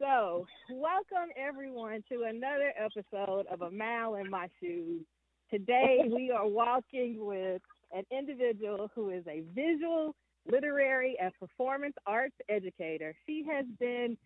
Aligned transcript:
So, 0.00 0.44
welcome 0.72 1.30
everyone 1.36 2.02
to 2.10 2.24
another 2.24 2.72
episode 2.76 3.46
of 3.46 3.62
A 3.62 3.70
Mile 3.70 4.16
in 4.16 4.28
My 4.28 4.48
Shoes. 4.60 5.02
Today, 5.50 6.00
we 6.12 6.32
are 6.32 6.48
walking 6.48 7.24
with 7.24 7.62
an 7.92 8.02
individual 8.10 8.90
who 8.92 9.10
is 9.10 9.24
a 9.28 9.44
visual, 9.54 10.16
literary, 10.50 11.16
and 11.22 11.32
performance 11.38 11.94
arts 12.06 12.34
educator. 12.48 13.14
She 13.24 13.44
has 13.48 13.66
been 13.78 14.16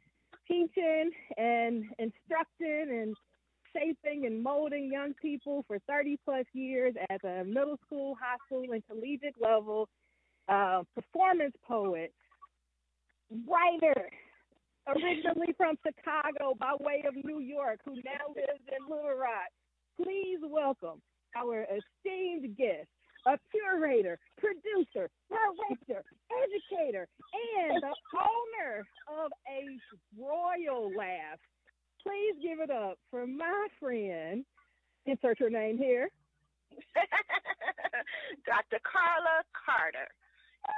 teaching 0.46 1.11
and 1.36 1.85
instructing 1.98 2.87
and 2.89 3.14
shaping 3.77 4.25
and 4.25 4.43
molding 4.43 4.91
young 4.91 5.12
people 5.21 5.66
for 5.66 5.79
30 5.87 6.19
plus 6.25 6.46
years 6.55 6.95
at 7.11 7.21
the 7.21 7.45
middle 7.45 7.77
school, 7.85 8.16
high 8.19 8.39
school, 8.46 8.64
and 8.73 8.82
collegiate 8.89 9.35
level. 9.39 9.87
Uh, 10.48 10.82
performance 10.95 11.53
poet, 11.69 12.11
writer, 13.46 14.09
originally 14.89 15.55
from 15.57 15.77
Chicago 15.84 16.54
by 16.59 16.75
way 16.80 17.04
of 17.07 17.14
New 17.25 17.40
York, 17.40 17.81
who 17.85 17.94
now 17.96 18.32
lives 18.35 18.64
in 18.68 18.89
Little 18.89 19.18
Rock. 19.18 19.50
Please 20.03 20.39
welcome 20.43 21.03
our 21.36 21.64
esteemed 21.64 22.57
guest, 22.57 22.89
a 23.27 23.39
curator, 23.50 24.18
producer, 24.39 25.11
director, 25.29 26.03
educator, 26.32 27.07
and 27.61 27.82
the 27.82 27.94
owner 28.16 28.86
of 29.08 29.30
a 29.49 29.79
royal 30.18 30.91
laugh. 30.96 31.39
Please 32.02 32.34
give 32.42 32.61
it 32.61 32.70
up 32.70 32.98
for 33.11 33.27
my 33.27 33.66
friend, 33.80 34.44
insert 35.06 35.39
her 35.39 35.50
name 35.50 35.77
here, 35.77 36.08
Dr. 38.47 38.78
Carla 38.84 39.42
Carter, 39.66 40.08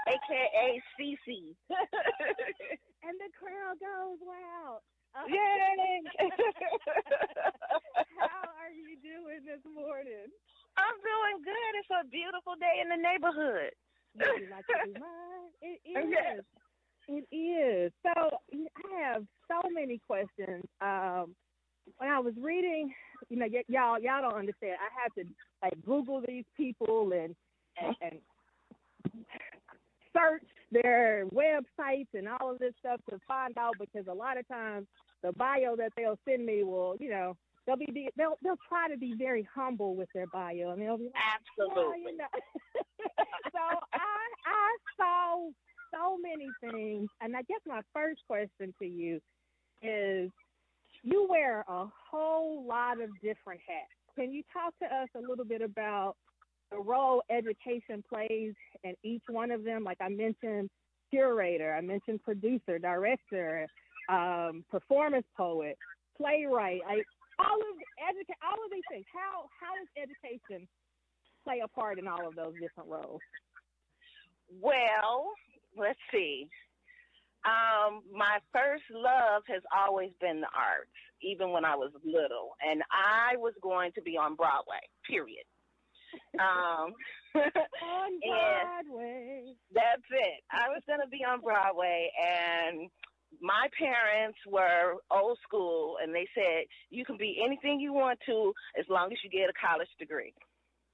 aka 0.08 0.82
CC. 0.98 1.54
and 3.02 3.14
the 3.18 3.30
crowd 3.36 3.76
goes 3.80 4.18
wild. 4.22 4.80
Uh, 5.14 5.26
Yay! 5.26 6.00
How 8.20 8.46
are 8.60 8.70
you 8.70 8.96
doing 9.02 9.42
this 9.44 9.60
morning? 9.66 10.30
I'm 10.76 10.98
doing 11.02 11.42
good. 11.42 11.72
It's 11.80 11.90
a 11.90 12.06
beautiful 12.08 12.54
day 12.60 12.80
in 12.82 12.88
the 12.88 12.96
neighborhood. 13.00 13.72
Would 14.16 14.40
you 14.40 14.50
like 14.50 14.66
to 14.66 14.74
be 14.86 14.92
mine? 14.98 15.50
It 15.62 15.80
Yes. 16.10 16.38
is. 16.38 16.44
It 17.08 17.26
is. 17.34 17.92
So 18.02 18.38
I 18.54 19.02
have 19.02 19.26
so 19.48 19.68
many 19.70 19.98
questions. 20.06 20.64
Um, 20.80 21.34
when 21.96 22.08
I 22.08 22.20
was 22.20 22.34
reading, 22.40 22.94
you 23.28 23.36
know, 23.36 23.46
y- 23.50 23.64
y'all 23.68 23.98
y'all 23.98 24.22
don't 24.22 24.38
understand. 24.38 24.76
I 24.78 24.90
had 24.94 25.10
to 25.20 25.28
like 25.62 25.74
Google 25.84 26.22
these 26.26 26.44
people 26.56 27.10
and 27.12 27.34
and, 27.82 27.96
and 28.00 28.20
search 30.14 30.46
their 30.70 31.24
websites 31.34 32.08
and 32.14 32.28
all 32.28 32.52
of 32.52 32.58
this 32.58 32.74
stuff 32.78 33.00
to 33.10 33.18
find 33.26 33.56
out 33.58 33.74
because 33.78 34.06
a 34.08 34.14
lot 34.14 34.38
of 34.38 34.46
times 34.48 34.86
the 35.22 35.32
bio 35.32 35.76
that 35.76 35.92
they'll 35.96 36.18
send 36.28 36.46
me 36.46 36.62
will, 36.62 36.96
you 37.00 37.10
know, 37.10 37.36
they'll 37.66 37.76
be 37.76 38.10
they'll 38.16 38.36
they'll 38.42 38.58
try 38.68 38.88
to 38.88 38.96
be 38.96 39.14
very 39.18 39.46
humble 39.54 39.94
with 39.94 40.08
their 40.14 40.26
bio 40.32 40.70
and 40.70 40.80
they'll 40.80 40.96
be 40.96 41.04
like, 41.04 41.14
Absolutely. 41.68 42.02
you 42.02 42.16
know. 42.16 42.24
so 43.52 43.78
I 43.92 44.26
I 44.46 44.76
saw 44.96 45.48
so 45.92 46.16
many 46.18 46.48
things, 46.60 47.08
and 47.20 47.36
I 47.36 47.42
guess 47.42 47.60
my 47.66 47.80
first 47.92 48.20
question 48.26 48.72
to 48.80 48.86
you 48.86 49.20
is: 49.82 50.30
You 51.02 51.26
wear 51.28 51.64
a 51.68 51.86
whole 52.10 52.64
lot 52.66 53.00
of 53.00 53.10
different 53.22 53.60
hats. 53.66 53.90
Can 54.16 54.32
you 54.32 54.42
talk 54.52 54.74
to 54.82 54.86
us 54.86 55.08
a 55.16 55.20
little 55.20 55.44
bit 55.44 55.62
about 55.62 56.16
the 56.70 56.78
role 56.78 57.22
education 57.30 58.02
plays 58.08 58.54
in 58.84 58.94
each 59.02 59.22
one 59.28 59.50
of 59.50 59.64
them? 59.64 59.84
Like 59.84 59.98
I 60.00 60.08
mentioned, 60.08 60.70
curator. 61.10 61.74
I 61.74 61.80
mentioned 61.80 62.22
producer, 62.22 62.78
director, 62.78 63.66
um, 64.08 64.64
performance 64.70 65.26
poet, 65.36 65.76
playwright. 66.16 66.80
All 67.38 67.56
of 67.56 67.76
educa- 67.98 68.40
all 68.44 68.64
of 68.64 68.70
these 68.70 68.84
things. 68.90 69.04
How 69.12 69.48
how 69.60 69.74
does 69.74 69.88
education 69.96 70.68
play 71.44 71.60
a 71.64 71.68
part 71.68 71.98
in 71.98 72.06
all 72.06 72.26
of 72.26 72.34
those 72.34 72.54
different 72.60 72.90
roles? 72.90 73.20
Well, 74.60 75.32
let's 75.76 75.98
see. 76.12 76.48
Um, 77.44 78.02
my 78.12 78.38
first 78.52 78.84
love 78.92 79.42
has 79.48 79.62
always 79.74 80.10
been 80.20 80.42
the 80.42 80.48
arts, 80.54 80.90
even 81.22 81.50
when 81.50 81.64
I 81.64 81.74
was 81.74 81.90
little, 82.04 82.52
and 82.60 82.82
I 82.90 83.36
was 83.36 83.54
going 83.62 83.92
to 83.92 84.02
be 84.02 84.18
on 84.18 84.34
Broadway. 84.34 84.80
Period. 85.08 85.44
Um, 86.38 86.94
On 87.34 88.12
and 88.22 88.86
Broadway. 88.88 89.54
that's 89.72 90.06
it. 90.10 90.42
I 90.50 90.68
was 90.68 90.82
going 90.86 91.00
to 91.00 91.08
be 91.08 91.24
on 91.26 91.40
Broadway, 91.40 92.10
and 92.18 92.90
my 93.40 93.68
parents 93.78 94.38
were 94.46 94.96
old 95.10 95.38
school, 95.42 95.96
and 96.02 96.14
they 96.14 96.26
said 96.34 96.66
you 96.90 97.04
can 97.04 97.16
be 97.16 97.42
anything 97.44 97.80
you 97.80 97.92
want 97.92 98.18
to 98.26 98.52
as 98.78 98.86
long 98.88 99.12
as 99.12 99.18
you 99.22 99.30
get 99.30 99.48
a 99.50 99.54
college 99.54 99.90
degree. 99.98 100.34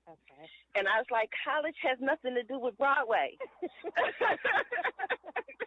Okay. 0.09 0.49
And 0.77 0.87
I 0.87 0.99
was 0.99 1.07
like, 1.11 1.31
college 1.43 1.75
has 1.83 1.99
nothing 2.01 2.35
to 2.37 2.45
do 2.45 2.61
with 2.61 2.77
Broadway. 2.79 3.37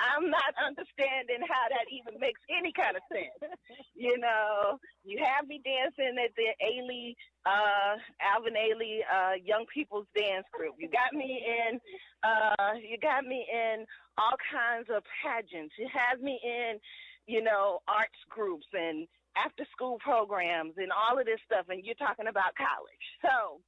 I'm 0.00 0.30
not 0.32 0.56
understanding 0.56 1.44
how 1.44 1.68
that 1.68 1.86
even 1.92 2.18
makes 2.18 2.40
any 2.48 2.72
kind 2.72 2.96
of 2.96 3.04
sense. 3.12 3.36
You 3.94 4.16
know, 4.16 4.80
you 5.04 5.20
have 5.22 5.46
me 5.46 5.60
dancing 5.62 6.16
at 6.16 6.32
the 6.34 6.48
Ailey, 6.64 7.14
uh, 7.44 8.00
Alvin 8.18 8.54
Ailey, 8.56 9.04
uh, 9.04 9.36
Young 9.44 9.66
People's 9.72 10.06
Dance 10.16 10.46
Group. 10.56 10.76
You 10.78 10.88
got 10.88 11.12
me 11.12 11.44
in, 11.44 11.78
uh, 12.24 12.80
you 12.80 12.96
got 12.96 13.24
me 13.24 13.44
in 13.52 13.84
all 14.16 14.36
kinds 14.50 14.88
of 14.88 15.02
pageants. 15.20 15.74
You 15.78 15.86
have 15.92 16.20
me 16.22 16.40
in, 16.42 16.80
you 17.26 17.42
know, 17.44 17.80
arts 17.86 18.16
groups 18.30 18.66
and 18.72 19.06
after 19.36 19.66
school 19.70 19.98
programs 20.00 20.72
and 20.78 20.88
all 20.90 21.18
of 21.18 21.26
this 21.26 21.40
stuff. 21.44 21.66
And 21.68 21.84
you're 21.84 22.00
talking 22.00 22.26
about 22.26 22.56
college. 22.56 23.06
So, 23.20 23.60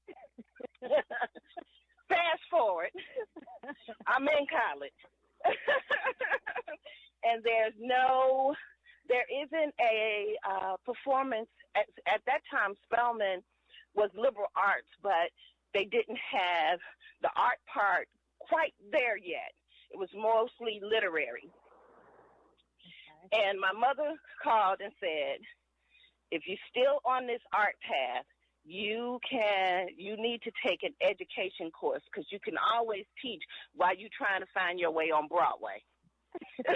fast 2.09 2.43
forward, 2.51 2.91
I'm 4.07 4.27
in 4.29 4.47
college. 4.49 4.97
and 7.25 7.43
there's 7.45 7.75
no, 7.81 8.55
there 9.09 9.27
isn't 9.31 9.75
a 9.81 10.37
uh, 10.49 10.77
performance. 10.85 11.49
At, 11.77 11.87
at 12.07 12.21
that 12.27 12.41
time, 12.51 12.75
Spelman 12.85 13.43
was 13.95 14.11
liberal 14.15 14.51
arts, 14.57 14.89
but 15.03 15.31
they 15.75 15.85
didn't 15.85 16.19
have 16.19 16.79
the 17.23 17.31
art 17.37 17.59
part 17.73 18.09
quite 18.41 18.75
there 18.91 19.17
yet. 19.17 19.53
It 19.91 19.99
was 19.99 20.09
mostly 20.15 20.81
literary. 20.83 21.51
And 23.33 23.61
my 23.61 23.73
mother 23.73 24.17
called 24.43 24.81
and 24.83 24.93
said, 24.99 25.41
if 26.31 26.43
you're 26.47 26.67
still 26.69 27.01
on 27.05 27.27
this 27.27 27.43
art 27.53 27.77
path, 27.87 28.25
you 28.65 29.19
can 29.29 29.89
you 29.97 30.17
need 30.17 30.41
to 30.43 30.51
take 30.67 30.83
an 30.83 30.95
education 31.03 31.71
course 31.71 32.03
because 32.11 32.27
you 32.31 32.39
can 32.41 32.55
always 32.75 33.05
teach 33.21 33.43
while 33.75 33.95
you're 33.97 34.11
trying 34.17 34.41
to 34.41 34.47
find 34.55 34.79
your 34.79 34.91
way 34.91 35.11
on 35.11 35.27
Broadway. 35.29 35.83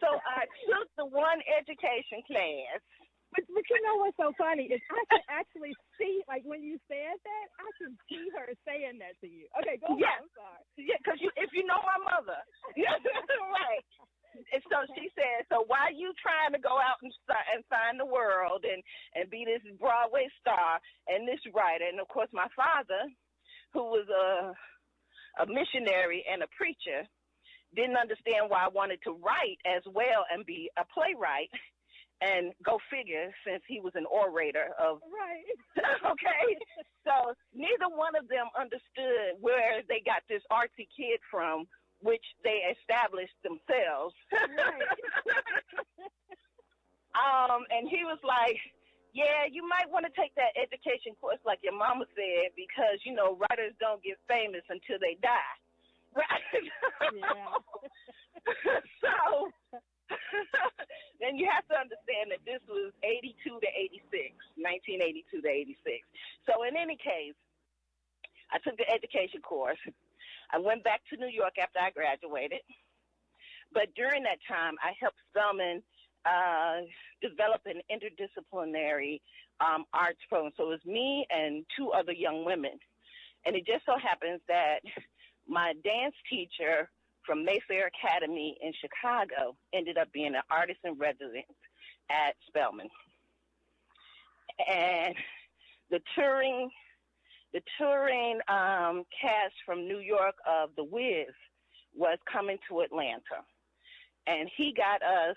so 0.00 0.08
I 0.22 0.46
took 0.68 0.88
the 0.96 1.06
one 1.06 1.40
education 1.48 2.22
class. 2.26 2.80
But, 3.28 3.44
but 3.52 3.60
you 3.68 3.76
know 3.84 4.00
what's 4.00 4.16
so 4.16 4.32
funny 4.40 4.72
is 4.72 4.80
I 4.88 5.04
can 5.12 5.20
actually 5.28 5.76
see, 6.00 6.24
like 6.24 6.48
when 6.48 6.64
you 6.64 6.80
said 6.88 7.12
that, 7.12 7.46
I 7.60 7.68
can 7.76 7.92
see 8.08 8.24
her 8.32 8.48
saying 8.64 8.96
that 9.04 9.20
to 9.20 9.28
you. 9.28 9.44
Okay, 9.60 9.76
go 9.76 10.00
Yeah. 10.00 10.16
on. 10.16 10.24
I'm 10.24 10.32
sorry. 10.32 10.64
Yeah, 10.80 10.96
because 10.96 11.20
you, 11.20 11.28
if 11.36 11.52
you 11.52 11.68
know 11.68 11.76
my 11.84 12.00
mother, 12.08 12.40
right. 12.80 13.84
And 14.34 14.62
so 14.70 14.84
she 14.94 15.10
said, 15.14 15.46
so 15.48 15.64
why 15.66 15.90
you 15.94 16.12
trying 16.20 16.52
to 16.52 16.60
go 16.60 16.76
out 16.78 17.00
and 17.02 17.12
and 17.54 17.64
find 17.68 18.00
the 18.00 18.06
world 18.06 18.64
and 18.64 18.82
and 19.14 19.30
be 19.30 19.44
this 19.46 19.62
Broadway 19.78 20.28
star 20.40 20.80
and 21.08 21.26
this 21.28 21.40
writer? 21.54 21.86
And 21.88 22.00
of 22.00 22.08
course, 22.08 22.30
my 22.32 22.48
father, 22.56 23.08
who 23.72 23.84
was 23.92 24.06
a 24.10 24.54
a 25.42 25.46
missionary 25.46 26.24
and 26.30 26.42
a 26.42 26.48
preacher, 26.56 27.06
didn't 27.74 27.96
understand 27.96 28.48
why 28.50 28.64
I 28.64 28.68
wanted 28.68 29.00
to 29.04 29.12
write 29.20 29.58
as 29.66 29.82
well 29.86 30.24
and 30.32 30.46
be 30.46 30.70
a 30.78 30.84
playwright. 30.92 31.50
And 32.20 32.52
go 32.64 32.78
figure, 32.90 33.30
since 33.46 33.62
he 33.68 33.80
was 33.80 33.92
an 33.94 34.06
orator 34.10 34.74
of 34.80 34.98
Right. 35.06 35.46
okay. 36.12 36.58
So 37.06 37.34
neither 37.54 37.86
one 37.94 38.16
of 38.16 38.26
them 38.28 38.50
understood 38.58 39.38
where 39.40 39.82
they 39.88 40.02
got 40.04 40.22
this 40.28 40.42
artsy 40.50 40.88
kid 40.96 41.20
from, 41.30 41.68
which 42.00 42.24
they 42.44 42.62
established 42.78 43.34
themselves. 43.42 44.14
Right. 44.32 44.86
um, 47.52 47.66
and 47.70 47.88
he 47.88 48.04
was 48.04 48.18
like, 48.22 48.58
"Yeah, 49.12 49.46
you 49.50 49.66
might 49.66 49.90
want 49.90 50.06
to 50.06 50.12
take 50.14 50.34
that 50.36 50.54
education 50.54 51.14
course, 51.20 51.42
like 51.44 51.58
your 51.62 51.76
mama 51.76 52.06
said, 52.14 52.54
because 52.54 53.02
you 53.04 53.14
know 53.14 53.38
writers 53.50 53.74
don't 53.80 54.02
get 54.02 54.18
famous 54.28 54.62
until 54.68 54.98
they 55.00 55.18
die." 55.22 55.56
Right. 56.14 56.64
Yeah. 57.14 57.58
so 59.02 59.52
then 61.20 61.36
you 61.36 61.48
have 61.50 61.66
to 61.68 61.76
understand 61.76 62.32
that 62.32 62.42
this 62.44 62.62
was 62.68 62.92
82 63.04 63.60
to 63.60 63.68
86, 63.68 64.34
1982 64.56 65.42
to 65.42 65.48
86. 65.48 66.04
So 66.48 66.64
in 66.64 66.76
any 66.76 66.96
case, 66.96 67.36
I 68.50 68.58
took 68.64 68.76
the 68.80 68.88
education 68.88 69.44
course. 69.44 69.80
I 70.52 70.58
went 70.58 70.84
back 70.84 71.00
to 71.10 71.16
New 71.16 71.28
York 71.28 71.54
after 71.60 71.78
I 71.78 71.90
graduated. 71.90 72.60
But 73.72 73.94
during 73.94 74.22
that 74.22 74.38
time, 74.48 74.74
I 74.82 74.92
helped 74.98 75.18
Spelman 75.30 75.82
uh, 76.24 76.82
develop 77.20 77.60
an 77.66 77.80
interdisciplinary 77.92 79.20
um, 79.60 79.84
arts 79.92 80.20
program. 80.28 80.52
So 80.56 80.64
it 80.64 80.80
was 80.80 80.84
me 80.86 81.26
and 81.30 81.64
two 81.76 81.90
other 81.90 82.12
young 82.12 82.44
women. 82.44 82.78
And 83.44 83.54
it 83.56 83.66
just 83.66 83.84
so 83.86 83.96
happens 83.98 84.40
that 84.48 84.80
my 85.48 85.74
dance 85.84 86.14
teacher 86.28 86.90
from 87.24 87.44
Mayfair 87.44 87.90
Academy 87.92 88.56
in 88.62 88.72
Chicago 88.80 89.54
ended 89.74 89.98
up 89.98 90.10
being 90.12 90.34
an 90.34 90.42
artist 90.50 90.80
in 90.84 90.94
residence 90.98 91.46
at 92.10 92.34
Spelman. 92.46 92.88
And 94.70 95.14
the 95.90 96.00
touring 96.14 96.70
the 97.52 97.60
touring 97.78 98.40
um, 98.48 99.04
cast 99.20 99.54
from 99.64 99.88
New 99.88 100.00
York 100.00 100.34
of 100.46 100.70
The 100.76 100.84
Wiz 100.84 101.32
was 101.94 102.18
coming 102.30 102.58
to 102.68 102.80
Atlanta, 102.80 103.42
and 104.26 104.48
he 104.56 104.74
got 104.76 105.02
us 105.02 105.36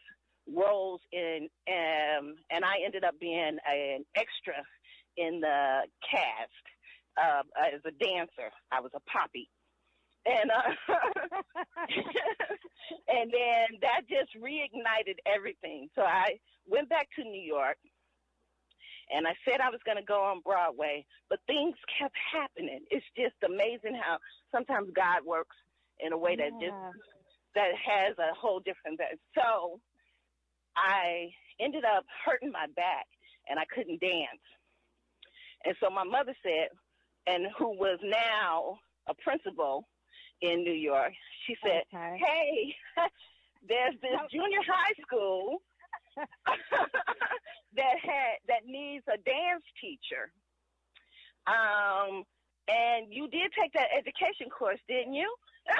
roles 0.54 1.02
in, 1.12 1.48
um, 1.70 2.36
and 2.50 2.66
I 2.66 2.84
ended 2.86 3.04
up 3.04 3.20
being 3.20 3.58
an 3.68 4.06
extra 4.16 4.56
in 5.18 5.40
the 5.42 5.82
cast 6.10 6.66
uh, 7.22 7.44
as 7.74 7.82
a 7.86 7.92
dancer. 8.04 8.52
I 8.72 8.82
was 8.82 8.92
a 8.96 9.00
poppy, 9.10 9.50
and 10.26 10.52
uh, 10.52 10.94
and 13.08 13.32
then 13.32 13.80
that 13.82 14.02
just 14.10 14.36
reignited 14.36 15.18
everything. 15.26 15.90
So 15.96 16.02
I 16.02 16.40
went 16.68 16.90
back 16.90 17.08
to 17.18 17.24
New 17.24 17.42
York 17.42 17.78
and 19.14 19.28
I 19.28 19.36
said 19.46 19.60
I 19.62 19.70
was 19.70 19.80
going 19.86 19.98
to 19.98 20.04
go 20.04 20.22
on 20.24 20.42
Broadway, 20.42 21.06
but 21.30 21.40
things 21.48 21.76
kept 22.00 22.16
happening. 22.32 22.80
It's 22.90 23.06
just 23.16 23.36
amazing 23.46 24.00
how 24.00 24.18
sometimes 24.52 24.90
God 24.96 25.26
works 25.26 25.56
in 26.00 26.14
a 26.14 26.18
way 26.18 26.36
that 26.36 26.52
just 26.60 26.76
that 27.56 27.72
has 27.76 28.18
a 28.18 28.34
whole 28.34 28.60
different. 28.60 29.00
So 29.36 29.80
I 30.76 31.30
ended 31.60 31.84
up 31.84 32.06
hurting 32.26 32.52
my 32.52 32.68
back, 32.76 33.06
and 33.50 33.60
I 33.60 33.66
couldn't 33.74 34.00
dance. 34.00 34.46
And 35.66 35.76
so 35.84 35.90
my 35.90 36.04
mother 36.04 36.36
said, 36.42 36.70
and 37.28 37.48
who 37.58 37.78
was 37.78 38.00
now 38.04 38.80
a 39.08 39.14
principal 39.14 39.88
in 40.42 40.64
New 40.64 40.74
York, 40.74 41.14
she 41.46 41.56
said, 41.64 41.84
okay. 41.94 42.18
"Hey, 42.18 42.76
there's 43.68 43.96
this 44.02 44.20
junior 44.32 44.64
high 44.66 44.94
school." 45.06 45.62
that 47.76 47.96
had 48.04 48.36
that 48.48 48.66
needs 48.66 49.04
a 49.08 49.18
dance 49.18 49.64
teacher. 49.80 50.32
Um, 51.48 52.24
and 52.68 53.12
you 53.12 53.28
did 53.28 53.52
take 53.60 53.74
that 53.74 53.90
education 53.98 54.50
course, 54.50 54.80
didn't 54.88 55.14
you? 55.14 55.34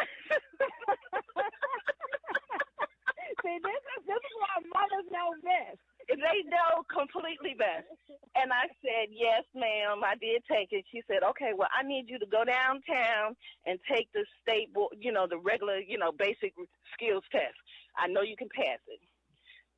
See, 3.42 3.58
this 3.64 3.82
is 3.98 4.06
this 4.06 4.22
is 4.22 4.36
why 4.38 4.56
mothers 4.70 5.08
know 5.12 5.34
best. 5.42 5.80
They 6.10 6.44
know 6.50 6.84
completely 6.92 7.56
best. 7.58 7.88
And 8.36 8.52
I 8.52 8.68
said, 8.84 9.10
Yes, 9.10 9.44
ma'am, 9.56 10.04
I 10.04 10.16
did 10.20 10.44
take 10.52 10.70
it. 10.72 10.86
She 10.92 11.02
said, 11.08 11.24
Okay, 11.24 11.52
well 11.56 11.70
I 11.72 11.84
need 11.84 12.10
you 12.10 12.20
to 12.20 12.26
go 12.26 12.44
downtown 12.44 13.36
and 13.66 13.80
take 13.90 14.12
the 14.14 14.26
state 14.42 14.74
board 14.74 14.94
you 15.00 15.12
know, 15.12 15.28
the 15.28 15.38
regular, 15.38 15.80
you 15.80 15.98
know, 15.98 16.12
basic 16.12 16.54
skills 16.94 17.24
test. 17.32 17.56
I 17.98 18.08
know 18.08 18.22
you 18.22 18.36
can 18.36 18.50
pass 18.50 18.80
it. 18.88 18.91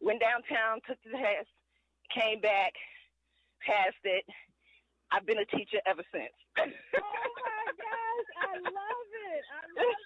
Went 0.03 0.19
downtown, 0.19 0.83
took 0.83 0.99
the 1.07 1.15
test, 1.15 1.47
came 2.11 2.43
back, 2.43 2.75
passed 3.63 4.03
it. 4.03 4.27
I've 5.15 5.25
been 5.25 5.39
a 5.39 5.47
teacher 5.47 5.79
ever 5.87 6.03
since. 6.11 6.35
oh 6.59 6.65
my 6.67 7.65
gosh, 7.79 8.29
I 8.35 8.53
love 8.67 9.09
it. 9.31 9.43
I 9.47 9.63
love 9.79 10.03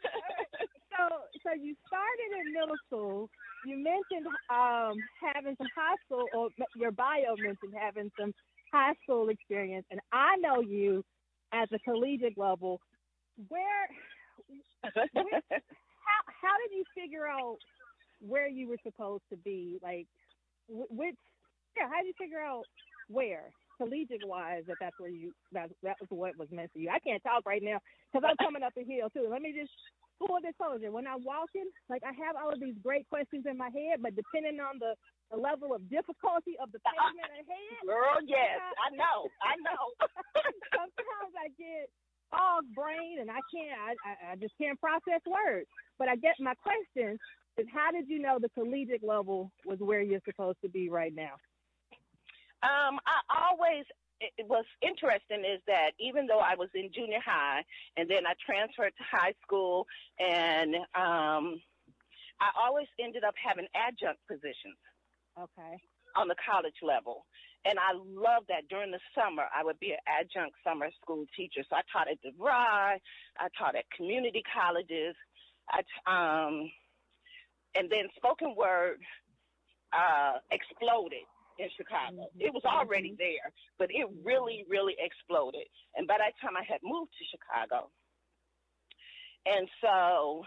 it. 0.61 0.69
So, 0.93 1.03
so 1.41 1.49
you 1.57 1.73
started 1.89 2.29
in 2.41 2.53
middle 2.53 2.77
school. 2.85 3.29
You 3.65 3.77
mentioned 3.77 4.27
um, 4.49 4.93
having 5.17 5.55
some 5.57 5.67
high 5.75 5.97
school, 6.05 6.25
or 6.33 6.49
your 6.75 6.91
bio 6.91 7.33
mentioned 7.37 7.73
having 7.73 8.11
some 8.19 8.33
high 8.71 8.93
school 9.03 9.29
experience, 9.29 9.85
and 9.89 9.99
I 10.11 10.37
know 10.37 10.61
you 10.61 11.03
as 11.53 11.67
a 11.73 11.79
collegiate 11.79 12.37
level. 12.37 12.79
Where, 13.49 13.87
where 14.93 15.41
how 15.53 16.21
how 16.41 16.55
did 16.61 16.75
you 16.75 16.83
figure 16.95 17.27
out 17.27 17.57
where 18.19 18.47
you 18.47 18.67
were 18.67 18.81
supposed 18.83 19.23
to 19.29 19.37
be? 19.37 19.79
Like, 19.81 20.07
which 20.69 21.15
yeah, 21.75 21.87
how 21.89 22.01
did 22.01 22.07
you 22.07 22.17
figure 22.17 22.41
out 22.41 22.63
where 23.07 23.49
collegiate 23.77 24.25
wise 24.25 24.63
that 24.67 24.81
that's 24.81 24.97
where 24.99 25.09
you 25.09 25.31
that 25.53 25.69
that 25.83 25.95
was 26.01 26.09
what 26.09 26.37
was 26.37 26.49
meant 26.51 26.71
for 26.73 26.79
you? 26.79 26.89
I 26.89 26.99
can't 26.99 27.23
talk 27.23 27.45
right 27.45 27.63
now 27.63 27.79
because 28.11 28.27
I'm 28.27 28.37
coming 28.37 28.63
up 28.63 28.73
the 28.75 28.83
hill 28.83 29.09
too. 29.09 29.29
Let 29.29 29.41
me 29.41 29.53
just 29.53 29.71
full 30.17 30.41
disclosure. 30.41 30.91
When 30.91 31.05
I'm 31.05 31.23
walking, 31.23 31.69
like 31.89 32.01
I 32.01 32.13
have 32.25 32.35
all 32.35 32.49
of 32.49 32.59
these 32.59 32.75
great 32.83 33.07
questions 33.07 33.45
in 33.45 33.57
my 33.57 33.69
head, 33.69 34.01
but 34.01 34.17
depending 34.17 34.59
on 34.59 34.81
the 34.81 34.97
the 35.31 35.37
level 35.37 35.75
of 35.75 35.83
difficulty 35.91 36.55
of 36.59 36.71
the 36.71 36.79
uh-uh. 36.83 36.95
pavement 36.95 37.31
ahead. 37.43 37.83
Girl, 37.83 38.17
yes, 38.23 38.63
I 38.79 38.95
know, 38.95 39.27
I 39.43 39.53
know. 39.59 39.83
sometimes 40.79 41.33
I 41.35 41.51
get 41.59 41.91
fog 42.31 42.63
brain 42.75 43.19
and 43.19 43.31
I 43.31 43.39
can't, 43.51 43.75
I, 43.75 43.91
I, 44.03 44.13
I 44.31 44.35
just 44.35 44.55
can't 44.59 44.79
process 44.79 45.23
words. 45.27 45.67
But 45.99 46.07
I 46.07 46.15
get 46.15 46.35
my 46.39 46.53
question 46.55 47.17
is 47.57 47.67
how 47.73 47.91
did 47.91 48.07
you 48.07 48.19
know 48.19 48.37
the 48.39 48.49
collegiate 48.49 49.03
level 49.03 49.51
was 49.65 49.79
where 49.79 50.01
you're 50.01 50.21
supposed 50.25 50.57
to 50.63 50.69
be 50.69 50.89
right 50.89 51.13
now? 51.13 51.33
Um, 52.63 52.99
I 53.05 53.49
always 53.51 53.85
it 54.19 54.47
was 54.47 54.65
interesting 54.81 55.45
is 55.45 55.61
that 55.67 55.91
even 55.99 56.25
though 56.25 56.39
I 56.39 56.55
was 56.55 56.69
in 56.73 56.89
junior 56.93 57.19
high 57.23 57.63
and 57.97 58.09
then 58.09 58.25
I 58.25 58.33
transferred 58.43 58.93
to 58.97 59.03
high 59.03 59.33
school 59.43 59.85
and 60.19 60.75
um 60.95 61.61
I 62.39 62.49
always 62.57 62.87
ended 62.99 63.23
up 63.23 63.33
having 63.37 63.67
adjunct 63.73 64.21
positions. 64.27 64.77
Okay. 65.37 65.77
On 66.15 66.27
the 66.27 66.35
college 66.37 66.77
level. 66.81 67.25
And 67.65 67.77
I 67.77 67.93
love 67.93 68.43
that 68.49 68.67
during 68.69 68.91
the 68.91 68.99
summer 69.13 69.45
I 69.53 69.63
would 69.63 69.79
be 69.79 69.91
an 69.91 70.01
adjunct 70.07 70.55
summer 70.63 70.89
school 71.01 71.25
teacher. 71.35 71.61
So 71.69 71.75
I 71.75 71.81
taught 71.93 72.09
at 72.09 72.17
DeVry, 72.25 72.97
I 73.37 73.47
taught 73.57 73.75
at 73.75 73.85
community 73.95 74.41
colleges. 74.49 75.15
I 75.69 75.85
um 76.09 76.71
and 77.75 77.89
then 77.89 78.07
spoken 78.15 78.55
word 78.55 78.99
uh 79.93 80.39
exploded 80.51 81.25
in 81.59 81.69
Chicago. 81.75 82.29
Mm-hmm. 82.29 82.41
It 82.41 82.53
was 82.53 82.63
already 82.65 83.09
mm-hmm. 83.09 83.23
there, 83.23 83.51
but 83.77 83.89
it 83.89 84.07
really, 84.23 84.65
really 84.69 84.95
exploded. 84.99 85.67
And 85.95 86.07
by 86.07 86.17
that 86.17 86.33
time, 86.41 86.55
I 86.57 86.63
had 86.67 86.79
moved 86.83 87.11
to 87.17 87.25
Chicago. 87.25 87.89
And 89.45 89.67
so 89.81 90.43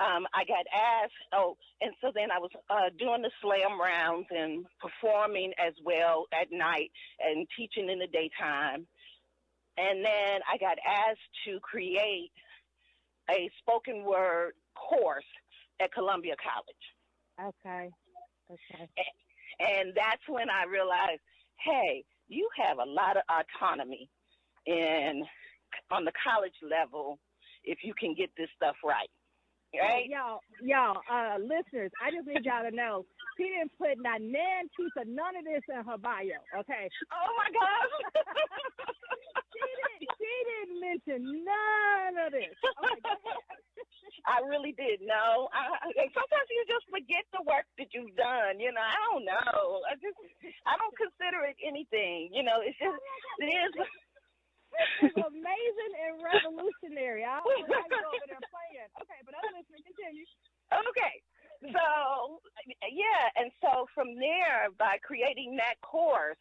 um, 0.00 0.26
I 0.32 0.44
got 0.44 0.64
asked, 0.72 1.20
oh, 1.32 1.56
and 1.80 1.92
so 2.00 2.10
then 2.14 2.30
I 2.30 2.38
was 2.38 2.50
uh, 2.70 2.88
doing 2.98 3.22
the 3.22 3.30
slam 3.42 3.80
rounds 3.80 4.26
and 4.30 4.64
performing 4.80 5.52
as 5.58 5.74
well 5.84 6.26
at 6.32 6.48
night 6.50 6.90
and 7.20 7.46
teaching 7.56 7.90
in 7.90 7.98
the 7.98 8.06
daytime. 8.06 8.86
And 9.76 10.04
then 10.04 10.40
I 10.50 10.58
got 10.58 10.78
asked 10.86 11.30
to 11.46 11.58
create 11.60 12.32
a 13.30 13.50
spoken 13.60 14.04
word 14.04 14.52
course 14.74 15.24
at 15.80 15.92
Columbia 15.92 16.34
College. 16.38 16.84
Okay. 17.40 17.90
Okay. 18.50 18.90
And 19.60 19.92
that's 19.94 20.22
when 20.28 20.48
I 20.50 20.64
realized, 20.64 21.20
hey, 21.64 22.04
you 22.28 22.48
have 22.64 22.78
a 22.78 22.88
lot 22.88 23.16
of 23.16 23.22
autonomy 23.28 24.08
in 24.66 25.24
on 25.90 26.04
the 26.04 26.12
college 26.22 26.56
level 26.62 27.18
if 27.64 27.78
you 27.82 27.94
can 27.98 28.14
get 28.14 28.30
this 28.36 28.48
stuff 28.56 28.76
right. 28.84 29.10
Right? 29.70 30.10
Y'all, 30.10 30.40
y'all, 30.60 30.98
uh, 31.06 31.38
listeners, 31.38 31.92
I 32.02 32.10
just 32.10 32.26
need 32.26 32.42
y'all 32.42 32.66
to 32.68 32.74
know 32.74 33.06
she 33.38 33.44
didn't 33.44 33.70
put 33.78 34.02
not 34.02 34.20
nan 34.20 34.66
piece 34.74 34.90
of 34.98 35.06
none 35.06 35.38
of 35.38 35.44
this 35.44 35.62
in 35.70 35.84
her 35.86 35.98
bio, 35.98 36.42
okay? 36.58 36.90
Oh 37.14 37.30
my 37.38 37.48
gosh. 37.54 37.94
she 39.60 39.70
didn't 39.76 40.08
she 40.16 40.32
didn't 40.48 40.78
mention 40.80 41.20
none 41.44 42.14
of 42.26 42.32
this. 42.32 42.56
Okay, 42.56 43.00
I 44.24 44.40
really 44.48 44.72
did. 44.72 45.04
No, 45.04 45.48
I, 45.52 45.76
sometimes 46.16 46.48
you 46.48 46.64
just 46.68 46.88
forget 46.88 47.24
the 47.32 47.44
work 47.44 47.68
that 47.76 47.92
you've 47.92 48.16
done. 48.16 48.60
You 48.60 48.72
know, 48.72 48.82
I 48.82 48.96
don't 49.12 49.24
know. 49.24 49.84
I 49.88 49.96
just, 50.00 50.16
I 50.64 50.76
don't 50.80 50.96
consider 50.96 51.44
it 51.48 51.56
anything. 51.60 52.32
You 52.32 52.42
know, 52.42 52.64
it's 52.64 52.76
just, 52.80 52.96
it 53.40 53.48
is. 53.48 53.72
This 55.02 55.12
is 55.12 55.18
amazing 55.18 55.92
and 55.98 56.22
revolutionary. 56.22 57.26
I 57.26 57.42
don't 57.42 57.66
know 57.66 57.84
go 57.90 58.06
over 58.06 58.26
there 58.30 58.44
playing. 58.54 58.88
Okay, 59.02 59.20
but 59.26 59.34
I'm 59.34 59.50
listening. 59.52 59.82
Continue. 59.82 60.24
Okay. 60.70 61.14
So, 61.74 62.40
yeah, 62.88 63.28
and 63.36 63.52
so 63.60 63.84
from 63.92 64.16
there, 64.16 64.72
by 64.78 64.96
creating 65.04 65.58
that 65.60 65.76
course, 65.82 66.38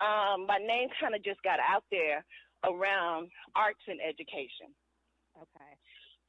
um, 0.00 0.46
my 0.46 0.56
name 0.58 0.88
kind 1.00 1.14
of 1.14 1.22
just 1.22 1.42
got 1.42 1.60
out 1.60 1.84
there 1.90 2.24
around 2.64 3.28
arts 3.54 3.82
and 3.88 4.00
education. 4.00 4.72
Okay. 5.36 5.72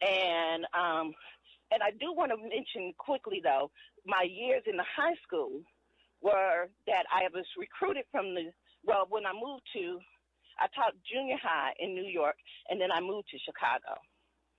And 0.02 0.66
um, 0.74 1.14
and 1.72 1.82
I 1.82 1.92
do 2.00 2.14
want 2.14 2.32
to 2.32 2.38
mention 2.38 2.94
quickly 2.98 3.42
though, 3.44 3.72
my 4.06 4.28
years 4.28 4.64
in 4.68 4.78
the 4.78 4.86
high 4.86 5.16
school 5.26 5.62
were 6.22 6.70
that 6.88 7.06
I 7.12 7.28
was 7.34 7.46
recruited 7.58 8.06
from 8.12 8.34
the 8.36 8.52
well 8.84 9.06
when 9.10 9.26
I 9.26 9.34
moved 9.34 9.64
to 9.78 10.00
I 10.60 10.68
taught 10.72 10.96
junior 11.04 11.38
high 11.42 11.74
in 11.80 11.94
New 11.94 12.08
York 12.08 12.36
and 12.70 12.80
then 12.80 12.92
I 12.92 13.02
moved 13.02 13.28
to 13.32 13.38
Chicago. 13.44 14.00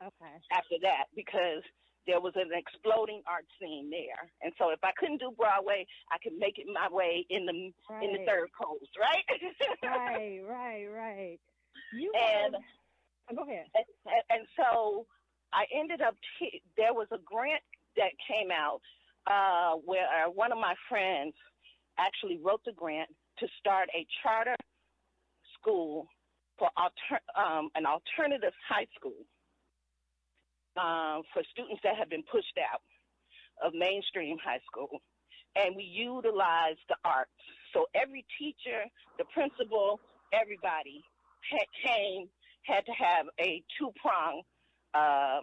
Okay. 0.02 0.37
After 0.52 0.76
that, 0.83 1.09
because 1.16 1.64
there 2.06 2.21
was 2.21 2.37
an 2.37 2.52
exploding 2.52 3.23
art 3.26 3.49
scene 3.59 3.88
there, 3.90 4.28
and 4.42 4.52
so 4.59 4.71
if 4.71 4.78
I 4.85 4.92
couldn't 5.00 5.25
do 5.25 5.33
Broadway, 5.37 5.87
I 6.12 6.21
could 6.23 6.37
make 6.38 6.59
it 6.59 6.68
my 6.68 6.87
way 6.92 7.25
in 7.30 7.47
the 7.47 7.73
right. 7.88 8.04
in 8.04 8.12
the 8.12 8.23
third 8.28 8.52
coast, 8.52 8.92
right? 9.00 9.25
right, 9.83 10.40
right, 10.45 10.87
right. 10.87 11.40
And 12.16 12.56
oh, 13.30 13.35
go 13.37 13.42
ahead. 13.42 13.66
And, 13.75 14.23
and 14.30 14.46
so 14.56 15.06
I 15.52 15.64
ended 15.75 16.00
up. 16.00 16.14
T- 16.38 16.62
there 16.76 16.94
was 16.94 17.08
a 17.12 17.18
grant 17.25 17.62
that 17.96 18.12
came 18.26 18.50
out 18.50 18.80
uh, 19.26 19.78
where 19.85 20.06
uh, 20.06 20.30
one 20.30 20.52
of 20.52 20.58
my 20.58 20.75
friends 20.88 21.35
actually 21.99 22.38
wrote 22.42 22.61
the 22.64 22.73
grant 22.73 23.08
to 23.38 23.46
start 23.61 23.88
a 23.94 24.06
charter 24.23 24.56
school 25.58 26.06
for 26.58 26.70
alter, 26.76 27.20
um, 27.37 27.68
an 27.75 27.85
alternative 27.87 28.52
high 28.68 28.87
school 28.96 29.26
um, 30.76 31.23
for 31.32 31.42
students 31.52 31.80
that 31.85 31.96
have 31.96 32.08
been 32.08 32.25
pushed 32.30 32.56
out 32.73 32.80
of 33.64 33.73
mainstream 33.75 34.37
high 34.42 34.61
school. 34.70 35.00
And 35.56 35.75
we 35.75 35.85
utilized 35.85 36.85
the 36.88 36.96
arts. 37.04 37.30
So 37.73 37.87
every 37.94 38.25
teacher, 38.38 38.85
the 39.18 39.25
principal, 39.32 40.00
everybody 40.32 41.02
had, 41.50 41.66
came, 41.84 42.28
had 42.62 42.84
to 42.86 42.92
have 42.92 43.26
a 43.40 43.62
two 43.78 43.90
prong, 44.00 44.42
uh, 44.94 45.40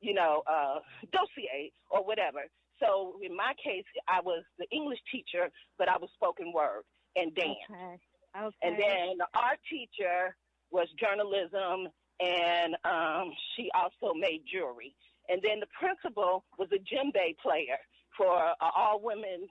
you 0.00 0.14
know, 0.14 0.42
uh, 0.46 0.80
dossier 1.12 1.72
or 1.90 2.04
whatever. 2.04 2.40
So 2.80 3.14
in 3.22 3.36
my 3.36 3.54
case, 3.62 3.84
I 4.08 4.20
was 4.20 4.42
the 4.58 4.66
English 4.70 4.98
teacher, 5.10 5.48
but 5.78 5.88
I 5.88 5.96
was 5.98 6.10
spoken 6.14 6.52
word 6.52 6.82
and 7.16 7.34
dance. 7.34 7.56
Okay. 7.70 7.98
Okay. 8.36 8.56
And 8.62 8.74
then 8.76 9.18
the 9.18 9.28
art 9.38 9.58
teacher 9.70 10.34
was 10.72 10.88
journalism, 10.98 11.86
and 12.20 12.74
um, 12.84 13.32
she 13.54 13.70
also 13.74 14.12
made 14.14 14.42
jewelry. 14.50 14.94
And 15.28 15.40
then 15.42 15.60
the 15.60 15.70
principal 15.78 16.44
was 16.58 16.68
a 16.72 16.78
djembe 16.82 17.38
player 17.38 17.78
for 18.18 18.36
uh, 18.36 18.54
all 18.60 19.00
women's 19.00 19.50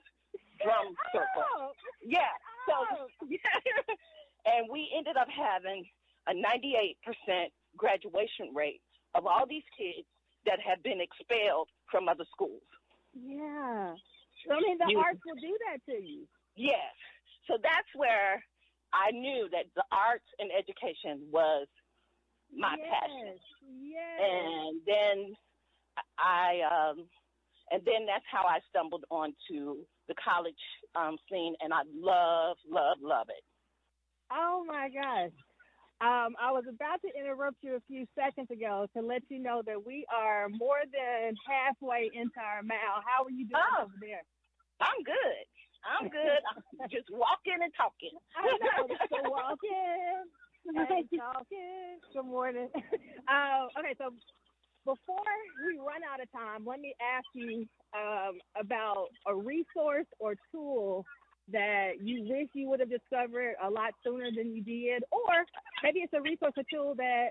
drum 0.62 0.94
circle. 1.12 1.44
Oh, 1.56 1.72
Yeah. 2.04 2.20
oh. 2.68 2.86
So, 3.20 3.26
and 4.46 4.68
we 4.70 4.90
ended 4.96 5.16
up 5.16 5.28
having 5.28 5.84
a 6.28 6.32
98% 6.32 6.96
graduation 7.76 8.54
rate 8.54 8.80
of 9.14 9.26
all 9.26 9.46
these 9.48 9.64
kids 9.76 10.06
that 10.46 10.58
had 10.60 10.82
been 10.82 11.00
expelled 11.00 11.68
from 11.90 12.08
other 12.08 12.24
schools. 12.32 12.62
yeah. 13.14 13.94
I 14.50 14.60
mean, 14.60 14.76
the 14.76 14.86
You- 14.90 14.98
arts 14.98 15.20
will 15.24 15.36
do 15.40 15.56
that 15.66 15.78
to 15.86 16.02
you. 16.02 16.28
Yes. 16.54 16.94
So 17.46 17.56
that's 17.62 17.88
where 17.94 18.44
I 18.92 19.10
knew 19.10 19.48
that 19.50 19.66
the 19.74 19.84
arts 19.90 20.26
and 20.38 20.50
education 20.52 21.30
was 21.30 21.66
my 22.54 22.76
yes. 22.76 23.00
passion. 23.00 23.40
Yes. 23.80 24.20
And 24.20 24.80
then 24.86 25.36
I, 26.18 26.60
um, 26.60 27.08
and 27.70 27.82
then 27.86 28.04
that's 28.06 28.24
how 28.30 28.44
I 28.46 28.60
stumbled 28.68 29.04
onto 29.10 29.86
the 30.08 30.14
college 30.22 30.54
um, 30.94 31.16
scene, 31.30 31.54
and 31.60 31.72
I 31.72 31.82
love, 31.94 32.58
love, 32.68 32.98
love 33.00 33.28
it. 33.30 33.42
Oh 34.34 34.64
my 34.66 34.88
gosh. 34.90 35.32
Um, 36.02 36.34
I 36.42 36.50
was 36.50 36.64
about 36.68 37.00
to 37.02 37.10
interrupt 37.18 37.56
you 37.62 37.76
a 37.76 37.84
few 37.86 38.04
seconds 38.18 38.50
ago 38.50 38.86
to 38.96 39.00
let 39.00 39.22
you 39.30 39.38
know 39.38 39.62
that 39.64 39.86
we 39.86 40.04
are 40.12 40.48
more 40.50 40.82
than 40.90 41.34
halfway 41.46 42.10
into 42.12 42.40
our 42.42 42.62
mile. 42.62 43.00
How 43.06 43.24
are 43.24 43.30
you 43.30 43.46
doing 43.46 43.62
Oh. 43.78 43.84
over 43.84 43.94
there? 44.00 44.22
I'm 44.80 45.02
good. 45.06 45.46
I'm 45.86 46.08
good. 46.10 46.42
I'm 46.50 46.88
just 46.90 47.06
walking 47.10 47.62
and 47.62 47.72
talking. 47.76 48.10
I 48.36 48.42
know. 48.58 48.88
So 49.08 49.30
walking 49.30 50.26
and 50.66 51.08
talking. 51.16 52.00
Good 52.12 52.26
morning. 52.26 52.68
Uh, 53.26 53.68
okay, 53.80 53.94
so 53.96 54.10
before 54.84 55.24
we 55.64 55.78
run 55.78 56.02
out 56.04 56.20
of 56.20 56.30
time, 56.30 56.66
let 56.66 56.78
me 56.78 56.94
ask 57.00 57.24
you 57.34 57.66
um, 57.96 58.38
about 58.60 59.06
a 59.26 59.34
resource 59.34 60.04
or 60.18 60.34
tool 60.52 61.06
that 61.52 61.92
you 62.02 62.24
wish 62.28 62.48
you 62.54 62.68
would 62.68 62.80
have 62.80 62.90
discovered 62.90 63.54
a 63.62 63.70
lot 63.70 63.92
sooner 64.04 64.30
than 64.34 64.54
you 64.54 64.62
did, 64.62 65.04
or 65.10 65.44
maybe 65.82 66.00
it's 66.00 66.12
a 66.12 66.20
resource 66.20 66.54
or 66.56 66.64
tool 66.72 66.94
that 66.96 67.28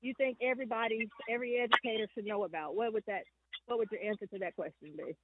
you 0.00 0.12
think 0.16 0.38
everybody, 0.40 1.08
every 1.28 1.56
educator 1.56 2.06
should 2.14 2.26
know 2.26 2.44
about. 2.44 2.74
What 2.74 2.92
would 2.92 3.04
that? 3.06 3.22
What 3.66 3.78
would 3.78 3.88
your 3.90 4.02
answer 4.02 4.26
to 4.26 4.38
that 4.38 4.54
question 4.54 4.92
be? 4.96 5.16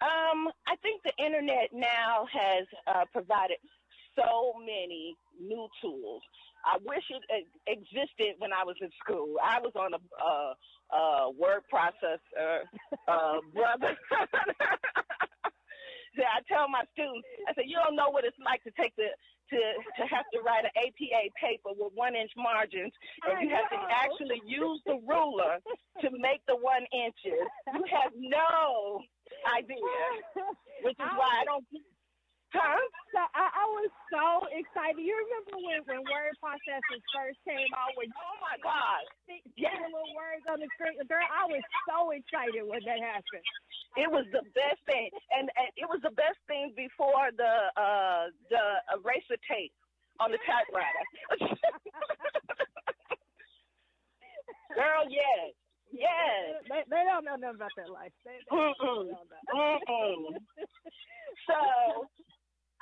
Um, 0.00 0.48
I 0.66 0.74
think 0.82 1.02
the 1.04 1.12
internet 1.22 1.68
now 1.72 2.26
has 2.32 2.66
uh, 2.86 3.04
provided 3.12 3.58
so 4.16 4.54
many 4.58 5.14
new 5.40 5.68
tools. 5.80 6.22
I 6.64 6.78
wish 6.84 7.04
it 7.10 7.46
existed 7.66 8.34
when 8.38 8.52
I 8.52 8.64
was 8.64 8.76
in 8.80 8.90
school. 9.02 9.36
I 9.42 9.60
was 9.60 9.72
on 9.74 9.92
a 9.94 9.98
uh, 10.24 10.54
uh, 10.96 11.30
word 11.30 11.62
processor, 11.72 12.62
uh, 13.08 13.38
brother. 13.52 13.96
I 16.20 16.44
tell 16.44 16.68
my 16.68 16.84
students, 16.92 17.24
I 17.48 17.54
said, 17.54 17.64
you 17.66 17.80
don't 17.80 17.96
know 17.96 18.10
what 18.10 18.24
it's 18.24 18.36
like 18.44 18.62
to 18.64 18.72
take 18.76 18.92
the 18.96 19.08
to 19.52 19.58
to 20.00 20.02
have 20.08 20.24
to 20.32 20.40
write 20.40 20.64
an 20.64 20.72
APA 20.76 21.22
paper 21.36 21.72
with 21.76 21.92
one 21.94 22.14
inch 22.16 22.32
margins, 22.36 22.92
and 23.24 23.38
I 23.38 23.42
you 23.42 23.48
have 23.52 23.68
to 23.70 23.80
actually 23.90 24.40
use 24.46 24.80
the 24.86 24.96
ruler 25.04 25.60
to 26.00 26.08
make 26.20 26.40
the 26.48 26.56
one 26.56 26.84
inches. 26.92 27.44
You 27.72 27.84
have 27.92 28.12
no 28.16 29.02
idea, 29.44 29.76
which 30.84 30.96
is 30.96 31.12
why 31.16 31.42
I 31.42 31.44
don't. 31.44 31.64
Huh? 32.52 32.76
So 33.16 33.20
I, 33.32 33.48
I 33.48 33.66
was 33.80 33.90
so 34.12 34.26
excited. 34.52 35.00
You 35.00 35.16
remember 35.16 35.56
when, 35.56 35.80
when 35.88 36.04
word 36.04 36.36
processors 36.36 37.00
first 37.16 37.40
came 37.48 37.68
out 37.72 37.96
when 37.96 38.12
Oh 38.12 38.36
my 38.44 38.60
God! 38.60 39.04
Yes. 39.56 39.72
little 39.80 40.12
words 40.12 40.44
on 40.48 40.60
the 40.60 40.68
screen? 40.76 41.00
Girl, 41.08 41.24
I 41.32 41.48
was 41.48 41.64
so 41.88 42.12
excited 42.12 42.60
when 42.64 42.84
that 42.84 43.00
happened. 43.00 43.46
It 43.96 44.08
was 44.08 44.24
the 44.32 44.40
best 44.56 44.80
thing, 44.88 45.12
and, 45.36 45.52
and 45.52 45.68
it 45.76 45.84
was 45.84 46.00
the 46.00 46.12
best 46.16 46.40
thing 46.48 46.72
before 46.72 47.21
the 47.36 47.80
uh 47.80 48.30
the 48.50 48.62
eraser 48.98 49.36
tape 49.50 49.72
on 50.20 50.30
the 50.32 50.38
typewriter. 50.46 51.04
Girl, 54.74 55.04
yes, 55.10 55.52
yes. 55.92 56.62
They, 56.68 56.82
they 56.88 57.04
don't 57.04 57.24
know 57.24 57.36
nothing 57.36 57.56
about 57.56 57.70
that 57.76 57.90
life. 57.90 58.12
They, 58.24 58.38
they 58.50 58.56
Mm-mm. 58.56 59.08
that. 59.10 59.54
Mm-mm. 59.54 60.36
So, 61.48 62.06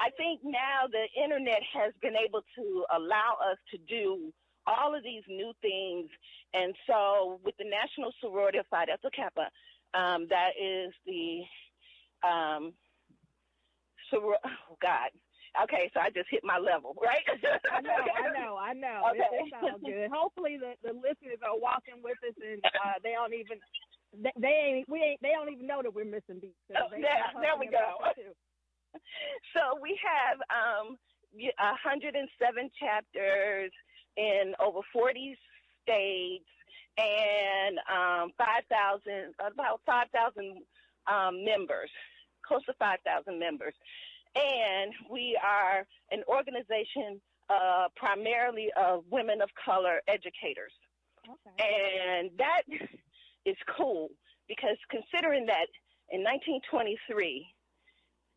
I 0.00 0.10
think 0.16 0.40
now 0.44 0.86
the 0.90 1.06
internet 1.22 1.62
has 1.72 1.92
been 2.02 2.16
able 2.16 2.42
to 2.56 2.84
allow 2.94 3.36
us 3.42 3.58
to 3.70 3.78
do 3.78 4.32
all 4.66 4.94
of 4.94 5.02
these 5.04 5.22
new 5.28 5.52
things, 5.62 6.10
and 6.52 6.74
so 6.86 7.40
with 7.44 7.54
the 7.58 7.64
National 7.64 8.12
Sorority 8.20 8.58
of 8.58 8.66
Phi 8.70 8.86
Delta 8.86 9.10
Kappa, 9.14 9.50
um, 9.94 10.26
that 10.30 10.50
is 10.60 10.92
the 11.06 11.42
um, 12.26 12.74
oh 14.44 14.76
God. 14.80 15.10
Okay, 15.66 15.90
so 15.92 15.98
I 15.98 16.10
just 16.14 16.30
hit 16.30 16.46
my 16.46 16.58
level, 16.62 16.94
right? 17.02 17.26
I 17.26 17.80
know, 17.82 17.90
I 17.90 18.30
know, 18.30 18.54
I 18.54 18.72
know. 18.72 19.02
Okay. 19.10 19.26
it's 19.42 19.54
all 19.58 19.78
good. 19.82 20.06
Hopefully, 20.14 20.54
the, 20.62 20.78
the 20.86 20.94
listeners 20.94 21.42
are 21.42 21.58
walking 21.58 21.98
with 22.04 22.22
us, 22.22 22.38
and 22.38 22.62
uh, 22.62 23.02
they 23.02 23.18
don't 23.18 23.34
even 23.34 23.58
they, 24.14 24.30
they 24.38 24.54
ain't 24.78 24.88
we 24.88 25.02
ain't 25.02 25.20
they 25.22 25.34
don't 25.34 25.50
even 25.50 25.66
know 25.66 25.82
that 25.82 25.90
we're 25.90 26.06
missing 26.06 26.38
beats. 26.38 26.54
So 26.70 26.78
Oh, 26.78 26.86
there- 26.90 27.34
there 27.42 27.58
we 27.58 27.66
go. 27.66 27.98
so 29.54 29.74
we 29.82 29.98
have 30.02 30.38
um, 30.54 30.94
107 31.34 32.70
chapters 32.78 33.72
in 34.16 34.54
over 34.62 34.80
40 34.92 35.36
states 35.82 36.46
and 36.98 37.78
um, 37.88 38.30
5,000, 38.36 39.34
about 39.40 39.80
5,000 39.86 40.58
um, 41.06 41.44
members, 41.44 41.90
close 42.46 42.64
to 42.66 42.74
5,000 42.78 43.38
members. 43.38 43.74
And 44.34 44.92
we 45.10 45.38
are 45.42 45.86
an 46.10 46.22
organization 46.28 47.20
uh, 47.48 47.88
primarily 47.96 48.68
of 48.76 49.04
women 49.10 49.40
of 49.42 49.48
color 49.64 50.00
educators. 50.06 50.72
Okay. 51.26 51.66
And 52.18 52.30
that 52.38 52.62
is 53.46 53.56
cool 53.76 54.08
because 54.48 54.76
considering 54.90 55.46
that 55.46 55.66
in 56.10 56.22
1923, 56.22 57.46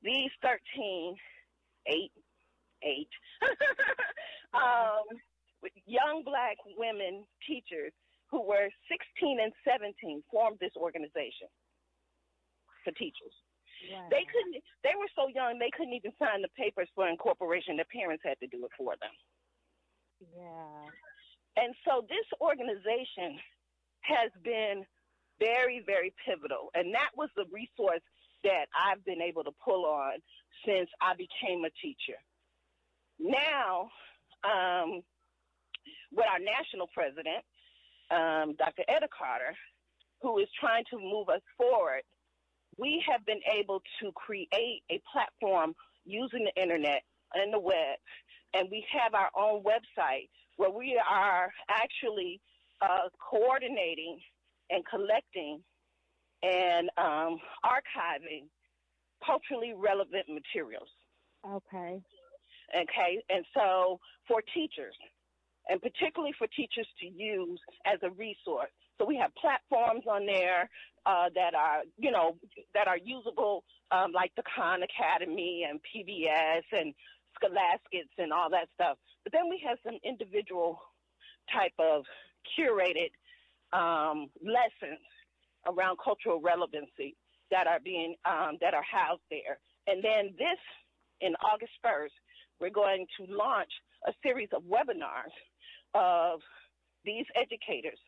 these 0.03 0.31
13, 0.41 1.15
8, 1.87 2.11
8, 2.83 3.07
um, 4.53 5.05
young 5.85 6.23
black 6.25 6.57
women 6.77 7.23
teachers 7.47 7.93
who 8.29 8.41
were 8.41 8.69
16 8.89 9.37
and 9.41 9.53
17 9.63 10.23
formed 10.31 10.57
this 10.59 10.73
organization 10.75 11.47
for 12.83 12.91
teachers. 12.91 13.33
Wow. 13.91 14.07
They 14.09 14.23
couldn't, 14.29 14.63
they 14.83 14.95
were 14.95 15.09
so 15.15 15.27
young, 15.27 15.59
they 15.59 15.71
couldn't 15.75 15.93
even 15.93 16.13
sign 16.19 16.41
the 16.41 16.53
papers 16.55 16.87
for 16.95 17.07
incorporation. 17.07 17.75
Their 17.75 17.89
parents 17.91 18.23
had 18.23 18.39
to 18.39 18.47
do 18.47 18.63
it 18.65 18.71
for 18.77 18.95
them. 19.01 19.15
Yeah. 20.35 20.87
And 21.63 21.75
so 21.85 22.05
this 22.07 22.25
organization 22.41 23.37
has 24.01 24.31
been 24.43 24.85
very, 25.39 25.83
very 25.85 26.13
pivotal. 26.25 26.69
And 26.73 26.93
that 26.93 27.11
was 27.15 27.29
the 27.35 27.45
resource 27.51 28.03
that 28.43 28.67
I've 28.75 29.03
been 29.05 29.21
able 29.21 29.43
to 29.43 29.51
pull 29.63 29.85
on 29.85 30.19
since 30.65 30.89
I 31.01 31.13
became 31.15 31.63
a 31.65 31.71
teacher. 31.81 32.19
Now, 33.19 33.89
um, 34.43 35.01
with 36.11 36.25
our 36.27 36.39
national 36.39 36.87
president, 36.93 37.43
um, 38.11 38.55
Dr. 38.57 38.83
Etta 38.87 39.07
Carter, 39.07 39.55
who 40.21 40.39
is 40.39 40.47
trying 40.59 40.83
to 40.91 40.97
move 40.99 41.29
us 41.29 41.41
forward, 41.57 42.03
we 42.77 43.03
have 43.09 43.25
been 43.25 43.41
able 43.59 43.81
to 44.01 44.11
create 44.13 44.83
a 44.91 45.01
platform 45.11 45.73
using 46.05 46.45
the 46.45 46.61
internet 46.61 47.03
and 47.33 47.53
the 47.53 47.59
web, 47.59 47.97
and 48.53 48.67
we 48.69 48.85
have 48.91 49.13
our 49.13 49.29
own 49.37 49.63
website 49.63 50.29
where 50.57 50.69
we 50.69 50.99
are 51.09 51.51
actually 51.69 52.39
uh, 52.81 53.09
coordinating 53.29 54.19
and 54.69 54.83
collecting 54.85 55.61
and 56.43 56.89
um, 56.97 57.39
archiving 57.65 58.45
culturally 59.25 59.73
relevant 59.75 60.25
materials. 60.27 60.89
Okay. 61.47 62.01
Okay, 62.73 63.21
and 63.29 63.45
so 63.53 63.99
for 64.27 64.41
teachers, 64.53 64.95
and 65.69 65.81
particularly 65.81 66.33
for 66.37 66.47
teachers 66.47 66.87
to 66.99 67.05
use 67.05 67.59
as 67.85 67.99
a 68.03 68.09
resource. 68.11 68.71
So 68.97 69.05
we 69.05 69.17
have 69.17 69.31
platforms 69.35 70.03
on 70.09 70.25
there 70.25 70.69
uh, 71.05 71.29
that 71.35 71.53
are, 71.55 71.81
you 71.97 72.11
know, 72.11 72.37
that 72.73 72.87
are 72.87 72.97
usable, 72.97 73.63
um, 73.91 74.11
like 74.13 74.31
the 74.35 74.43
Khan 74.55 74.81
Academy 74.83 75.65
and 75.69 75.79
PBS 75.81 76.63
and 76.71 76.93
Scholastics 77.35 78.13
and 78.17 78.31
all 78.31 78.49
that 78.49 78.69
stuff. 78.73 78.97
But 79.23 79.33
then 79.33 79.49
we 79.49 79.61
have 79.67 79.77
some 79.83 79.97
individual 80.03 80.79
type 81.51 81.73
of 81.79 82.03
curated 82.57 83.11
um, 83.73 84.29
lessons 84.41 85.01
around 85.67 85.97
cultural 86.03 86.39
relevancy 86.41 87.15
that 87.51 87.67
are 87.67 87.79
being 87.79 88.15
um, 88.25 88.57
that 88.61 88.73
are 88.73 88.83
housed 88.83 89.21
there. 89.29 89.59
And 89.87 90.03
then 90.03 90.33
this, 90.37 90.59
in 91.21 91.33
August 91.43 91.73
1st, 91.85 92.15
we're 92.59 92.69
going 92.69 93.05
to 93.19 93.25
launch 93.33 93.71
a 94.07 94.13
series 94.23 94.49
of 94.55 94.63
webinars 94.63 95.33
of 95.93 96.39
these 97.05 97.25
educators 97.35 97.99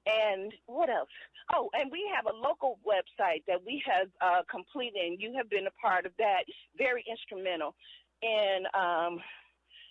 and 0.06 0.52
what 0.66 0.88
else? 0.88 1.08
Oh, 1.54 1.68
and 1.74 1.90
we 1.92 2.10
have 2.14 2.26
a 2.26 2.36
local 2.36 2.78
website 2.86 3.44
that 3.48 3.60
we 3.64 3.82
have 3.86 4.08
uh, 4.20 4.42
completed, 4.50 5.00
and 5.04 5.20
you 5.20 5.34
have 5.36 5.50
been 5.50 5.66
a 5.66 5.76
part 5.80 6.06
of 6.06 6.12
that. 6.18 6.44
Very 6.78 7.04
instrumental 7.10 7.74
in 8.22 8.64
um, 8.74 9.18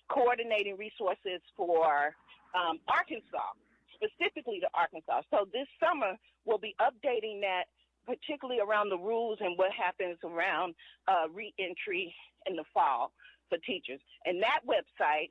coordinating 0.10 0.78
resources 0.78 1.42
for 1.56 2.16
um, 2.56 2.80
Arkansas, 2.88 3.54
specifically 3.94 4.60
to 4.60 4.68
Arkansas. 4.74 5.22
So 5.32 5.46
this 5.54 5.68
summer, 5.80 6.18
we'll 6.46 6.58
be 6.58 6.76
updating 6.82 7.42
that, 7.42 7.66
particularly 8.06 8.60
around 8.60 8.90
the 8.90 8.98
rules 8.98 9.38
and 9.42 9.58
what 9.58 9.72
happens 9.72 10.18
around 10.24 10.74
uh, 11.08 11.30
reentry 11.30 12.14
in 12.48 12.56
the 12.56 12.64
fall 12.74 13.12
for 13.50 13.58
teachers. 13.60 14.00
And 14.26 14.42
that 14.42 14.62
website 14.66 15.30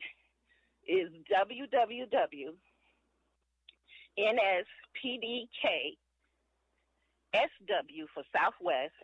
is 0.86 1.08
www 1.30 2.54
NSPDK 4.18 5.94
SW 7.34 8.06
for 8.14 8.22
Southwest. 8.34 8.94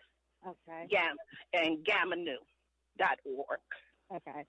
Okay. 0.44 0.86
Gamma, 0.90 1.16
and 1.54 1.84
GammaNu.org. 3.00 3.60
Okay. 4.12 4.44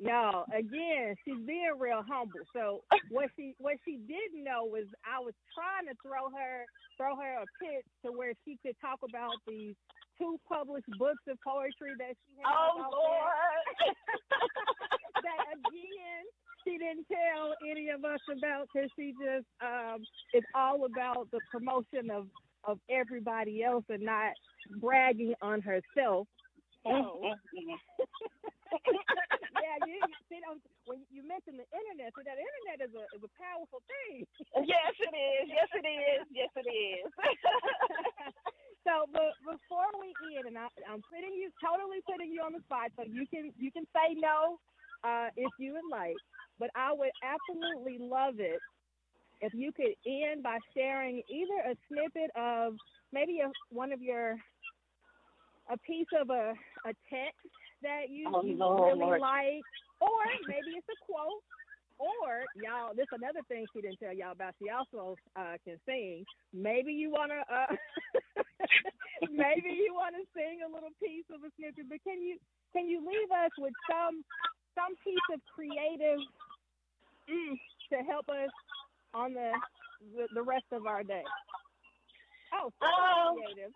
No, 0.00 0.44
again, 0.48 1.14
she's 1.24 1.44
being 1.46 1.76
real 1.78 2.02
humble. 2.06 2.40
So 2.54 2.80
what 3.10 3.28
she 3.36 3.54
what 3.58 3.76
she 3.84 3.98
didn't 4.08 4.44
know 4.44 4.64
was 4.64 4.88
I 5.04 5.20
was 5.20 5.34
trying 5.52 5.92
to 5.92 5.94
throw 6.00 6.30
her 6.32 6.64
throw 6.96 7.16
her 7.16 7.44
a 7.44 7.46
pitch 7.60 7.84
to 8.04 8.12
where 8.12 8.32
she 8.44 8.56
could 8.64 8.76
talk 8.80 9.00
about 9.04 9.36
the 9.46 9.74
two 10.16 10.40
published 10.48 10.88
books 10.98 11.20
of 11.28 11.36
poetry 11.44 11.92
that 11.98 12.16
she 12.16 12.32
has. 12.40 12.48
Oh 12.48 12.80
Lord! 12.80 13.92
that 15.20 15.52
again 15.52 16.24
she 16.64 16.78
didn't 16.78 17.04
tell 17.08 17.52
any 17.68 17.88
of 17.88 18.04
us 18.04 18.20
about 18.32 18.68
because 18.72 18.88
she 18.96 19.12
just 19.20 19.48
um 19.60 20.00
it's 20.32 20.46
all 20.54 20.86
about 20.86 21.28
the 21.30 21.40
promotion 21.52 22.10
of 22.10 22.26
of 22.64 22.78
everybody 22.88 23.62
else 23.62 23.84
and 23.88 24.02
not 24.02 24.32
bragging 24.80 25.34
on 25.42 25.60
herself. 25.60 26.26
So, 26.84 27.20
yeah, 29.60 29.76
you, 29.84 29.98
you 30.30 30.40
know, 30.40 30.56
when 30.86 31.02
you 31.10 31.26
mentioned 31.26 31.58
the 31.58 31.66
internet, 31.74 32.14
so 32.14 32.22
that 32.22 32.38
internet 32.38 32.78
is 32.86 32.92
a 32.94 33.04
is 33.12 33.22
a 33.26 33.32
powerful 33.36 33.82
thing. 33.84 34.24
yes, 34.64 34.92
it 34.96 35.14
is. 35.14 35.44
Yes, 35.50 35.68
it 35.74 35.86
is. 35.86 36.20
Yes, 36.30 36.52
it 36.56 36.68
is. 36.70 37.04
so, 38.86 39.10
but 39.12 39.34
before 39.42 39.90
we 39.98 40.14
end, 40.38 40.48
and 40.48 40.56
I, 40.56 40.70
I'm 40.88 41.02
putting 41.10 41.34
you 41.34 41.50
totally 41.58 42.00
putting 42.06 42.30
you 42.32 42.40
on 42.40 42.54
the 42.54 42.62
spot, 42.64 42.94
so 42.96 43.04
you 43.04 43.26
can 43.28 43.52
you 43.58 43.70
can 43.74 43.84
say 43.92 44.14
no 44.16 44.56
uh, 45.04 45.28
if 45.36 45.50
you 45.58 45.74
would 45.74 45.90
like. 45.90 46.16
But 46.58 46.70
I 46.76 46.92
would 46.92 47.12
absolutely 47.24 47.98
love 48.00 48.38
it 48.38 48.60
if 49.40 49.52
you 49.54 49.72
could 49.72 49.96
end 50.06 50.42
by 50.42 50.58
sharing 50.76 51.22
either 51.28 51.72
a 51.72 51.74
snippet 51.88 52.30
of 52.36 52.74
maybe 53.12 53.40
a, 53.40 53.50
one 53.70 53.92
of 53.92 54.00
your 54.02 54.36
a 55.70 55.78
piece 55.78 56.10
of 56.18 56.30
a 56.30 56.52
a 56.84 56.92
text 57.08 57.46
that 57.82 58.10
you, 58.10 58.28
oh, 58.28 58.42
you 58.42 58.56
Lord, 58.56 58.98
really 58.98 59.16
Lord. 59.16 59.20
like, 59.20 59.64
or 60.00 60.20
maybe 60.46 60.76
it's 60.76 60.88
a 60.90 60.98
quote, 61.06 61.40
or 61.96 62.44
y'all. 62.60 62.92
This 62.92 63.08
another 63.12 63.40
thing 63.48 63.64
she 63.72 63.80
didn't 63.80 63.98
tell 63.98 64.12
y'all 64.12 64.32
about. 64.32 64.54
She 64.60 64.68
also 64.68 65.16
uh, 65.36 65.56
can 65.64 65.80
sing. 65.86 66.24
Maybe 66.52 66.92
you 66.92 67.10
wanna 67.10 67.40
uh, 67.48 67.72
maybe 69.30 69.72
you 69.72 69.94
wanna 69.94 70.24
sing 70.36 70.60
a 70.66 70.68
little 70.68 70.92
piece 71.00 71.28
of 71.32 71.40
a 71.40 71.50
snippet, 71.56 71.88
but 71.88 72.02
can 72.04 72.20
you 72.20 72.36
can 72.72 72.88
you 72.88 73.00
leave 73.00 73.30
us 73.30 73.52
with 73.58 73.74
some 73.88 74.24
some 74.74 74.94
piece 75.04 75.26
of 75.32 75.40
creative 75.54 76.20
mm, 77.28 77.54
to 77.92 77.96
help 78.06 78.28
us 78.28 78.50
on 79.14 79.34
the, 79.34 79.50
the, 80.16 80.26
the 80.34 80.42
rest 80.42 80.66
of 80.72 80.86
our 80.86 81.02
day. 81.02 81.24
Oh, 82.54 82.70
um, 82.82 83.38
creative. 83.38 83.72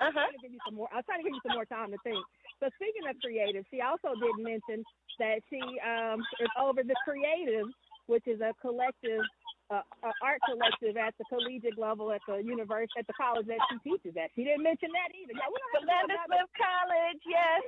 I 0.00 0.10
was 0.10 0.14
uh-huh. 0.14 0.30
trying 0.30 0.36
to 0.38 0.42
give 0.42 0.52
you 0.54 0.62
some 0.62 0.76
more. 0.78 0.88
I 0.94 1.02
was 1.02 1.06
trying 1.06 1.20
to 1.20 1.26
give 1.26 1.34
you 1.34 1.44
some 1.44 1.58
more 1.58 1.66
time 1.66 1.90
to 1.90 1.98
think. 2.06 2.22
So 2.62 2.70
speaking 2.78 3.06
of 3.10 3.18
creative, 3.18 3.66
she 3.70 3.82
also 3.82 4.14
did 4.18 4.34
mention 4.38 4.82
that 5.18 5.42
she 5.50 5.62
um, 5.82 6.22
is 6.38 6.50
over 6.58 6.82
the 6.82 6.94
creative, 7.02 7.66
which 8.06 8.26
is 8.26 8.38
a 8.38 8.54
collective, 8.62 9.22
uh, 9.70 9.82
a 10.02 10.10
art 10.22 10.38
collective 10.46 10.94
at 10.94 11.14
the 11.18 11.26
collegiate 11.26 11.78
level 11.78 12.10
at 12.14 12.22
the 12.26 12.38
university, 12.38 12.94
at 12.98 13.06
the 13.06 13.18
college 13.18 13.46
that 13.50 13.58
she 13.70 13.76
teaches 13.90 14.14
at. 14.14 14.30
She 14.38 14.46
didn't 14.46 14.62
mention 14.62 14.90
that 14.94 15.10
either. 15.14 15.34
Yeah, 15.34 15.50
we 15.50 15.58
don't 15.58 15.82
Philander 15.82 16.18
Smith 16.26 16.50
College. 16.54 17.22
Yes, 17.26 17.62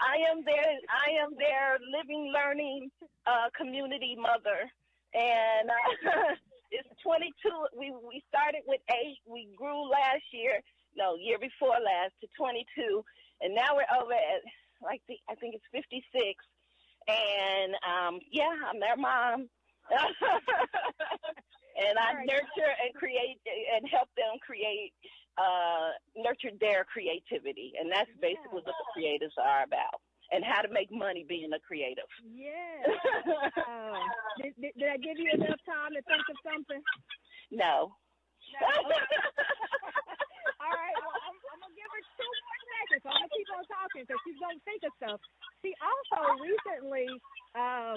I 0.00 0.16
am 0.28 0.44
there. 0.44 0.76
I 0.92 1.08
am 1.24 1.32
their 1.36 1.80
living, 1.88 2.32
learning 2.32 2.92
uh, 3.24 3.48
community 3.56 4.16
mother, 4.16 4.68
and 5.16 5.72
uh, 5.72 6.36
it's 6.76 6.88
22. 7.00 7.32
We 7.76 7.92
we 7.96 8.20
started 8.28 8.64
with 8.68 8.80
eight. 8.92 9.20
We 9.24 9.48
grew 9.56 9.88
last 9.88 10.24
year, 10.32 10.60
no, 10.96 11.16
year 11.16 11.38
before 11.38 11.76
last 11.78 12.12
to 12.20 12.28
22, 12.36 13.04
and 13.40 13.54
now 13.54 13.76
we're 13.76 13.86
over 14.00 14.12
at 14.12 14.42
like 14.82 15.02
the, 15.08 15.16
I 15.28 15.34
think 15.36 15.54
it's 15.54 15.64
56, 15.72 16.02
and 17.08 17.74
um, 17.84 18.20
yeah, 18.32 18.52
I'm 18.68 18.80
their 18.80 18.96
mom. 18.96 19.48
and 21.76 21.94
I 21.98 22.14
Right. 22.14 22.26
nurture 22.26 22.72
and 22.82 22.90
create 22.94 23.38
and 23.46 23.86
help 23.88 24.08
them 24.16 24.34
create, 24.42 24.92
uh, 25.38 25.92
nurture 26.16 26.50
their 26.58 26.84
creativity, 26.84 27.72
and 27.78 27.92
that's 27.92 28.10
basically 28.20 28.64
what 28.64 28.66
the 28.66 28.74
creatives 28.96 29.36
are 29.38 29.62
about, 29.62 30.00
and 30.32 30.42
how 30.42 30.62
to 30.62 30.68
make 30.72 30.90
money 30.90 31.24
being 31.28 31.52
a 31.52 31.60
creative. 31.60 32.08
Yeah. 32.24 32.82
Oh. 33.68 34.02
did, 34.42 34.54
did, 34.60 34.72
did 34.78 34.88
I 34.90 34.96
give 34.98 35.18
you 35.18 35.30
enough 35.34 35.60
time 35.68 35.92
to 35.94 36.02
think 36.02 36.24
of 36.30 36.36
something? 36.42 36.82
no. 37.52 37.94
No. 38.60 38.66
All 40.66 40.74
right. 40.74 40.96
Well, 40.98 41.14
I'm, 41.14 41.36
I'm 41.36 41.60
gonna 41.62 41.76
give 41.78 41.90
her 41.90 42.02
two 42.16 42.26
more 42.26 42.60
seconds. 42.66 43.02
So 43.04 43.10
I'm 43.12 43.28
gonna 43.28 43.68
because 44.04 44.20
she's 44.26 44.36
gonna 44.42 44.60
think 44.68 44.82
of 44.84 44.92
stuff. 45.00 45.20
She 45.64 45.72
also 45.80 46.36
recently, 46.42 47.08
um, 47.56 47.96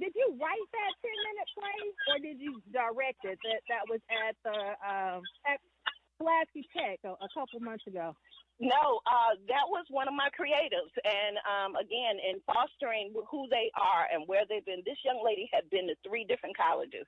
did 0.00 0.10
you 0.16 0.34
write 0.40 0.68
that 0.74 0.92
ten 0.98 1.18
minute 1.30 1.48
play 1.54 1.80
or 2.10 2.16
did 2.18 2.38
you 2.42 2.58
direct 2.74 3.22
it? 3.22 3.38
That 3.46 3.60
that 3.70 3.84
was 3.86 4.02
at 4.10 4.34
the 4.42 4.58
um 4.82 5.22
at 5.46 5.62
Pulaski 6.18 6.66
Tech 6.72 6.98
a, 7.04 7.14
a 7.14 7.28
couple 7.32 7.60
months 7.60 7.86
ago. 7.86 8.16
No, 8.58 9.04
uh, 9.04 9.36
that 9.52 9.68
was 9.68 9.84
one 9.92 10.08
of 10.08 10.16
my 10.16 10.32
creatives. 10.32 10.92
And 11.04 11.36
um, 11.44 11.76
again, 11.76 12.16
in 12.16 12.40
fostering 12.48 13.12
who 13.28 13.44
they 13.52 13.68
are 13.76 14.08
and 14.08 14.24
where 14.24 14.48
they've 14.48 14.64
been, 14.64 14.80
this 14.88 14.96
young 15.04 15.20
lady 15.20 15.44
had 15.52 15.68
been 15.68 15.86
to 15.92 15.96
three 16.00 16.24
different 16.24 16.56
colleges 16.56 17.04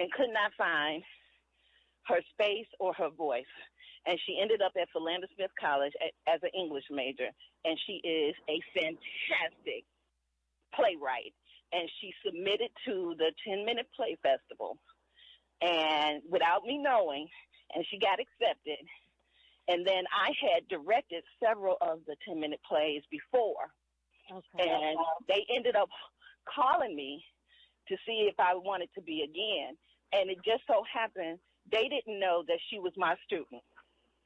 and 0.00 0.10
could 0.12 0.32
not 0.32 0.56
find 0.56 1.04
her 2.08 2.20
space 2.32 2.66
or 2.80 2.92
her 2.94 3.10
voice. 3.10 3.44
And 4.06 4.18
she 4.26 4.38
ended 4.40 4.62
up 4.62 4.72
at 4.80 4.88
Philander 4.92 5.28
Smith 5.36 5.50
College 5.60 5.92
as 6.26 6.40
an 6.42 6.50
English 6.56 6.84
major. 6.90 7.28
And 7.64 7.78
she 7.86 8.00
is 8.00 8.34
a 8.48 8.58
fantastic 8.72 9.84
playwright. 10.74 11.34
And 11.72 11.88
she 12.00 12.12
submitted 12.24 12.70
to 12.86 13.14
the 13.18 13.32
10 13.46 13.66
Minute 13.66 13.86
Play 13.94 14.16
Festival. 14.22 14.78
And 15.60 16.22
without 16.30 16.64
me 16.64 16.78
knowing, 16.78 17.28
and 17.74 17.84
she 17.90 17.98
got 17.98 18.18
accepted. 18.20 18.80
And 19.68 19.86
then 19.86 20.04
I 20.08 20.32
had 20.40 20.66
directed 20.68 21.24
several 21.44 21.76
of 21.82 22.00
the 22.06 22.16
10 22.26 22.40
minute 22.40 22.60
plays 22.66 23.02
before. 23.10 23.68
Okay. 24.30 24.70
And 24.70 24.96
they 25.28 25.44
ended 25.54 25.76
up 25.76 25.90
calling 26.48 26.96
me 26.96 27.22
to 27.88 27.96
see 28.06 28.28
if 28.30 28.34
I 28.38 28.54
wanted 28.54 28.88
to 28.94 29.02
be 29.02 29.20
again. 29.20 29.76
And 30.12 30.30
it 30.30 30.38
just 30.44 30.62
so 30.66 30.82
happened 30.90 31.38
they 31.70 31.88
didn't 31.88 32.20
know 32.20 32.44
that 32.46 32.58
she 32.70 32.78
was 32.78 32.92
my 32.96 33.14
student. 33.26 33.62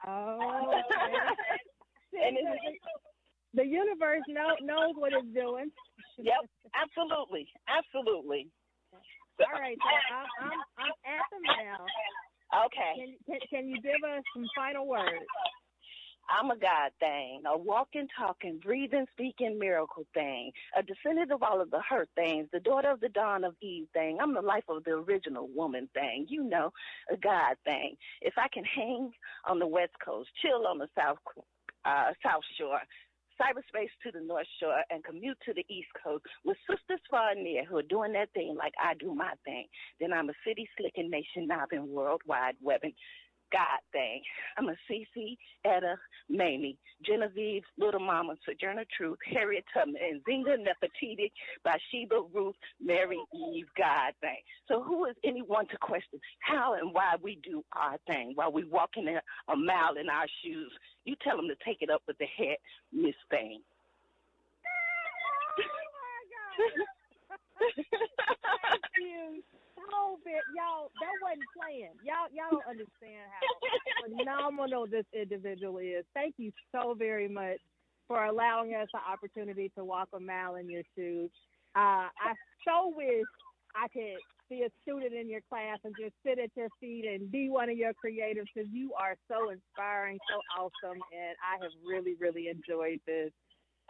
Oh. 0.06 0.72
And 2.12 2.36
the 3.54 3.64
universe 3.64 4.20
know, 4.28 4.52
knows 4.60 4.92
what 4.96 5.12
it's 5.16 5.32
doing. 5.32 5.72
yep, 6.18 6.44
absolutely, 6.76 7.48
absolutely. 7.64 8.48
All 8.92 9.60
right. 9.60 9.76
So 9.80 9.88
I'm, 10.12 10.28
I'm, 10.44 10.60
I'm 10.76 10.94
at 11.08 11.24
the 11.32 11.40
mail. 11.40 11.82
Okay. 12.68 12.92
Can, 13.00 13.10
can, 13.24 13.40
can 13.48 13.64
you 13.68 13.80
give 13.80 14.00
us 14.04 14.22
some 14.36 14.44
final 14.54 14.86
words? 14.86 15.24
I'm 16.28 16.50
a 16.50 16.56
God 16.56 16.92
thing, 17.00 17.42
a 17.46 17.56
walking, 17.58 18.08
talking, 18.16 18.58
breathing, 18.62 19.06
speaking 19.12 19.58
miracle 19.58 20.06
thing, 20.14 20.52
a 20.76 20.82
descendant 20.82 21.32
of 21.32 21.42
all 21.42 21.60
of 21.60 21.70
the 21.70 21.80
hurt 21.80 22.08
things, 22.14 22.48
the 22.52 22.60
daughter 22.60 22.90
of 22.90 23.00
the 23.00 23.08
dawn 23.08 23.44
of 23.44 23.54
Eve 23.60 23.86
thing. 23.92 24.18
I'm 24.20 24.34
the 24.34 24.40
life 24.40 24.64
of 24.68 24.84
the 24.84 24.92
original 24.92 25.48
woman 25.54 25.88
thing, 25.94 26.26
you 26.28 26.44
know, 26.44 26.72
a 27.12 27.16
God 27.16 27.56
thing. 27.64 27.96
If 28.20 28.34
I 28.38 28.48
can 28.48 28.64
hang 28.64 29.12
on 29.48 29.58
the 29.58 29.66
West 29.66 29.94
Coast, 30.04 30.30
chill 30.40 30.66
on 30.66 30.78
the 30.78 30.88
South 30.98 31.18
uh, 31.84 32.12
South 32.24 32.44
Shore, 32.58 32.80
cyberspace 33.40 33.90
to 34.04 34.12
the 34.12 34.24
North 34.24 34.46
Shore, 34.60 34.82
and 34.90 35.02
commute 35.04 35.38
to 35.44 35.52
the 35.52 35.64
East 35.68 35.88
Coast 36.02 36.24
with 36.44 36.56
sisters 36.68 37.00
far 37.10 37.30
and 37.30 37.42
near 37.42 37.64
who 37.64 37.76
are 37.78 37.82
doing 37.82 38.12
their 38.12 38.26
thing 38.34 38.54
like 38.56 38.74
I 38.82 38.94
do 38.94 39.14
my 39.14 39.32
thing, 39.44 39.66
then 40.00 40.12
I'm 40.12 40.28
a 40.28 40.34
city 40.46 40.68
slicking 40.78 41.10
nation 41.10 41.48
knobbing 41.48 41.92
worldwide 41.92 42.54
webbing. 42.62 42.94
God 43.52 43.80
thing. 43.92 44.22
I'm 44.58 44.68
a 44.68 44.76
Cece, 44.90 45.36
Etta, 45.64 45.96
Mamie, 46.30 46.78
Genevieve, 47.06 47.62
Little 47.78 48.00
Mama, 48.00 48.34
Sojourner 48.46 48.84
Truth, 48.96 49.18
Harriet 49.32 49.64
Tubman, 49.74 49.96
and 50.02 50.22
Zinga 50.24 50.56
Nefertiti, 50.58 51.30
Bathsheba, 51.64 52.22
Ruth, 52.32 52.56
Mary, 52.80 53.18
Eve, 53.34 53.66
God 53.76 54.14
thing. 54.20 54.38
So 54.68 54.82
who 54.82 55.06
is 55.06 55.16
anyone 55.24 55.68
to 55.68 55.78
question 55.78 56.20
how 56.40 56.74
and 56.74 56.92
why 56.94 57.14
we 57.22 57.38
do 57.42 57.64
our 57.74 57.98
thing 58.06 58.32
while 58.34 58.52
we 58.52 58.64
walking 58.64 59.08
a, 59.08 59.52
a 59.52 59.56
mile 59.56 59.96
in 60.00 60.08
our 60.08 60.26
shoes? 60.44 60.72
You 61.04 61.16
tell 61.22 61.36
them 61.36 61.48
to 61.48 61.56
take 61.64 61.82
it 61.82 61.90
up 61.90 62.02
with 62.06 62.18
the 62.18 62.26
head, 62.26 62.56
Miss 62.92 63.14
Thing. 63.30 63.60
Oh, 64.66 65.62
Thank 68.70 68.82
you 68.96 69.42
bit, 70.24 70.42
y'all. 70.56 70.90
That 71.00 71.14
wasn't 71.22 71.48
playing. 71.58 71.94
Y'all, 72.04 72.30
y'all 72.32 72.50
don't 72.50 72.68
understand 72.68 73.26
how 73.30 74.06
phenomenal 74.06 74.86
this 74.86 75.06
individual 75.12 75.78
is. 75.78 76.04
Thank 76.14 76.34
you 76.38 76.52
so 76.72 76.94
very 76.94 77.28
much 77.28 77.58
for 78.08 78.24
allowing 78.24 78.74
us 78.74 78.88
the 78.92 79.00
opportunity 79.00 79.70
to 79.76 79.84
walk 79.84 80.08
a 80.14 80.20
mile 80.20 80.56
in 80.56 80.68
your 80.68 80.82
shoes. 80.96 81.30
Uh, 81.74 82.12
I 82.12 82.34
so 82.66 82.92
wish 82.94 83.24
I 83.74 83.88
could 83.88 84.20
be 84.50 84.62
a 84.62 84.70
student 84.82 85.14
in 85.14 85.30
your 85.30 85.40
class 85.48 85.78
and 85.84 85.94
just 85.98 86.12
sit 86.24 86.38
at 86.38 86.50
your 86.54 86.68
feet 86.80 87.06
and 87.08 87.30
be 87.30 87.48
one 87.48 87.70
of 87.70 87.76
your 87.76 87.94
creators 87.94 88.48
because 88.52 88.68
you 88.70 88.92
are 89.00 89.16
so 89.28 89.50
inspiring, 89.50 90.18
so 90.28 90.36
awesome, 90.60 91.00
and 91.08 91.34
I 91.40 91.62
have 91.62 91.72
really, 91.86 92.14
really 92.20 92.48
enjoyed 92.48 93.00
this. 93.06 93.32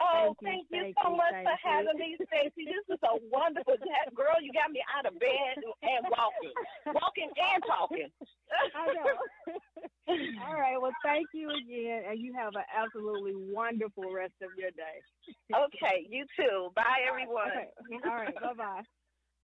Oh, 0.01 0.35
Thank 0.41 0.41
thank 0.41 0.65
you, 0.69 0.81
thank 0.81 0.95
so 1.01 1.11
you, 1.11 1.17
much 1.17 1.35
for 1.45 1.57
having 1.61 1.97
me, 1.97 2.17
Stacey. 2.17 2.65
This 2.65 2.85
is 2.89 3.01
a 3.05 3.15
wonderful 3.29 3.77
girl. 4.17 4.35
You 4.41 4.51
got 4.51 4.71
me 4.71 4.81
out 4.89 5.05
of 5.05 5.17
bed 5.19 5.55
and 5.61 6.01
walking, 6.09 6.55
walking 6.93 7.29
and 7.29 7.63
talking. 7.65 8.09
I 8.75 8.93
know. 8.93 9.13
All 10.45 10.55
right. 10.59 10.77
Well, 10.81 10.95
thank 11.03 11.27
you 11.33 11.49
again, 11.49 12.03
and 12.09 12.19
you 12.19 12.33
have 12.33 12.55
an 12.55 12.67
absolutely 12.73 13.33
wonderful 13.35 14.11
rest 14.11 14.33
of 14.41 14.49
your 14.57 14.71
day. 14.71 14.99
okay, 15.53 16.05
you 16.09 16.25
too. 16.35 16.71
Bye, 16.75 17.05
everyone. 17.07 17.49
Okay. 17.49 17.69
All 18.05 18.15
right. 18.15 18.35
Bye 18.35 18.53
bye. 18.57 18.81